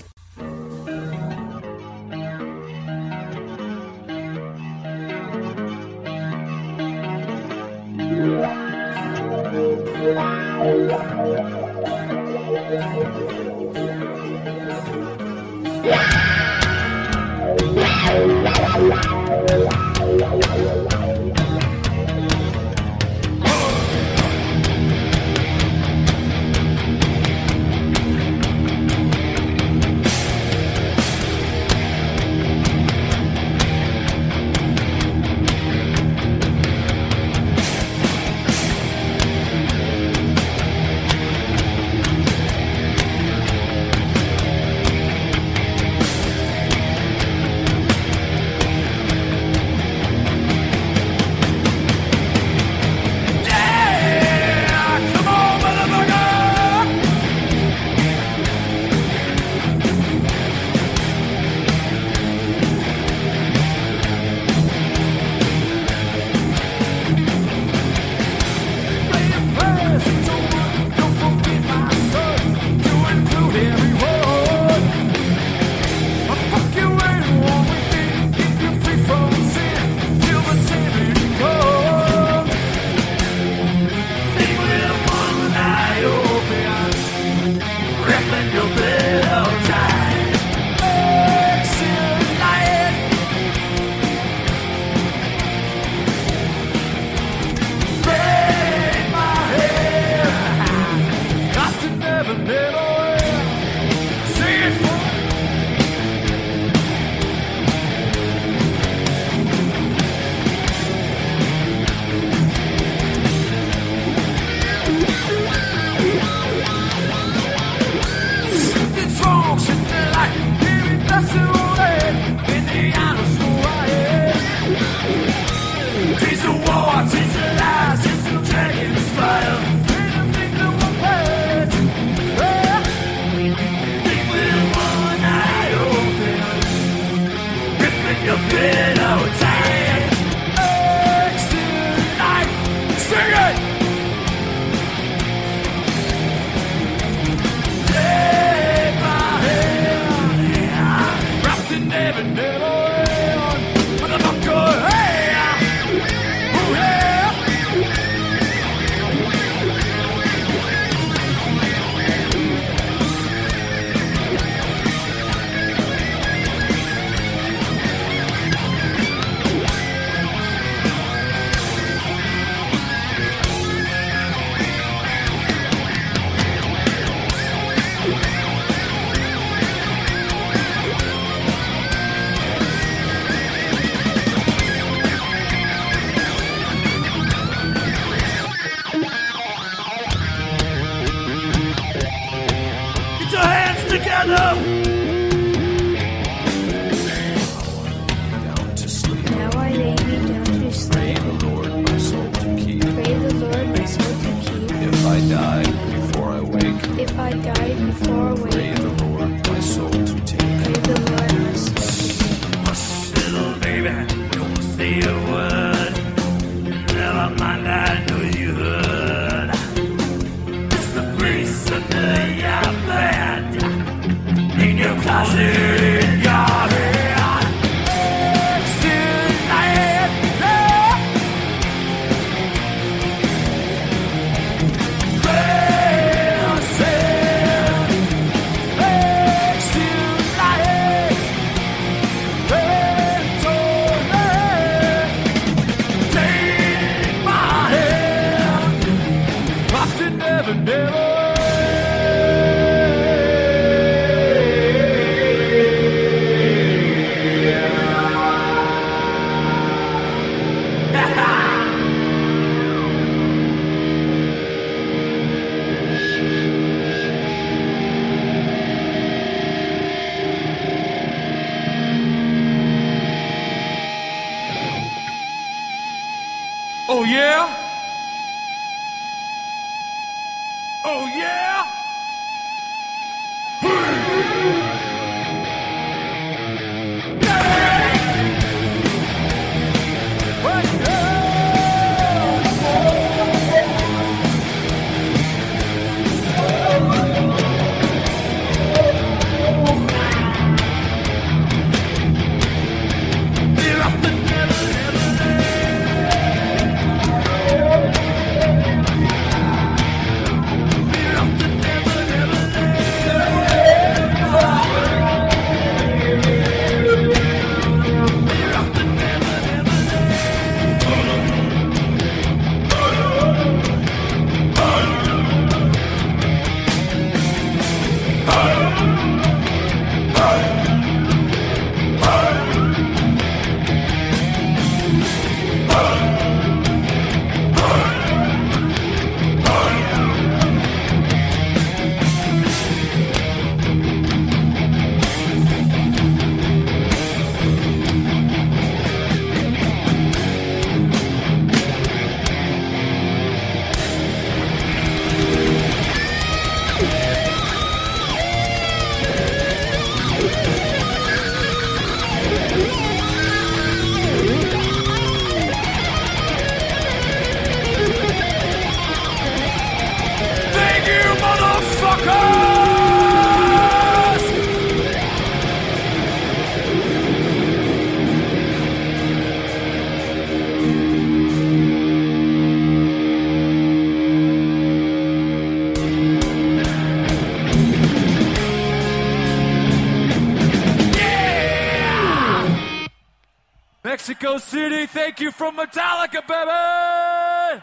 from 395.35 395.57
Metallica, 395.57 396.25
baby! 396.25 397.61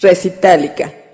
Recitallica. 0.00 1.05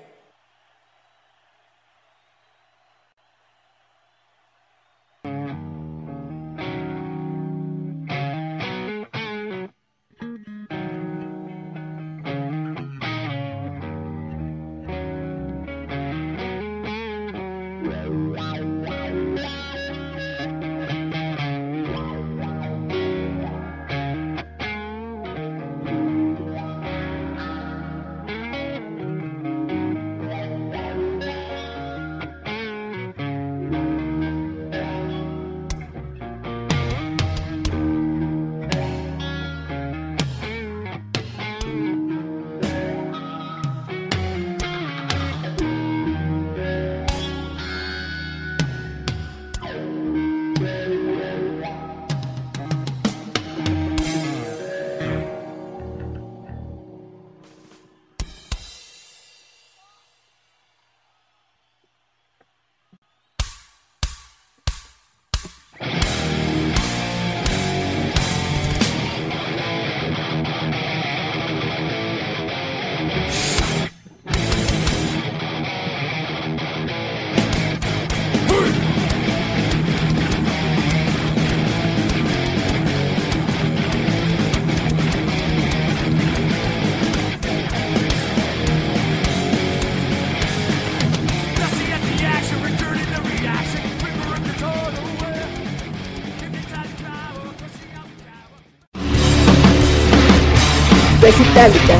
Vez 101.23 101.39
itálica, 101.39 101.93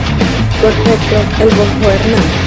por 0.62 0.74
Pedro 0.84 1.22
el 1.40 1.56
Bonjo 1.56 1.92
Hernández. 1.92 2.43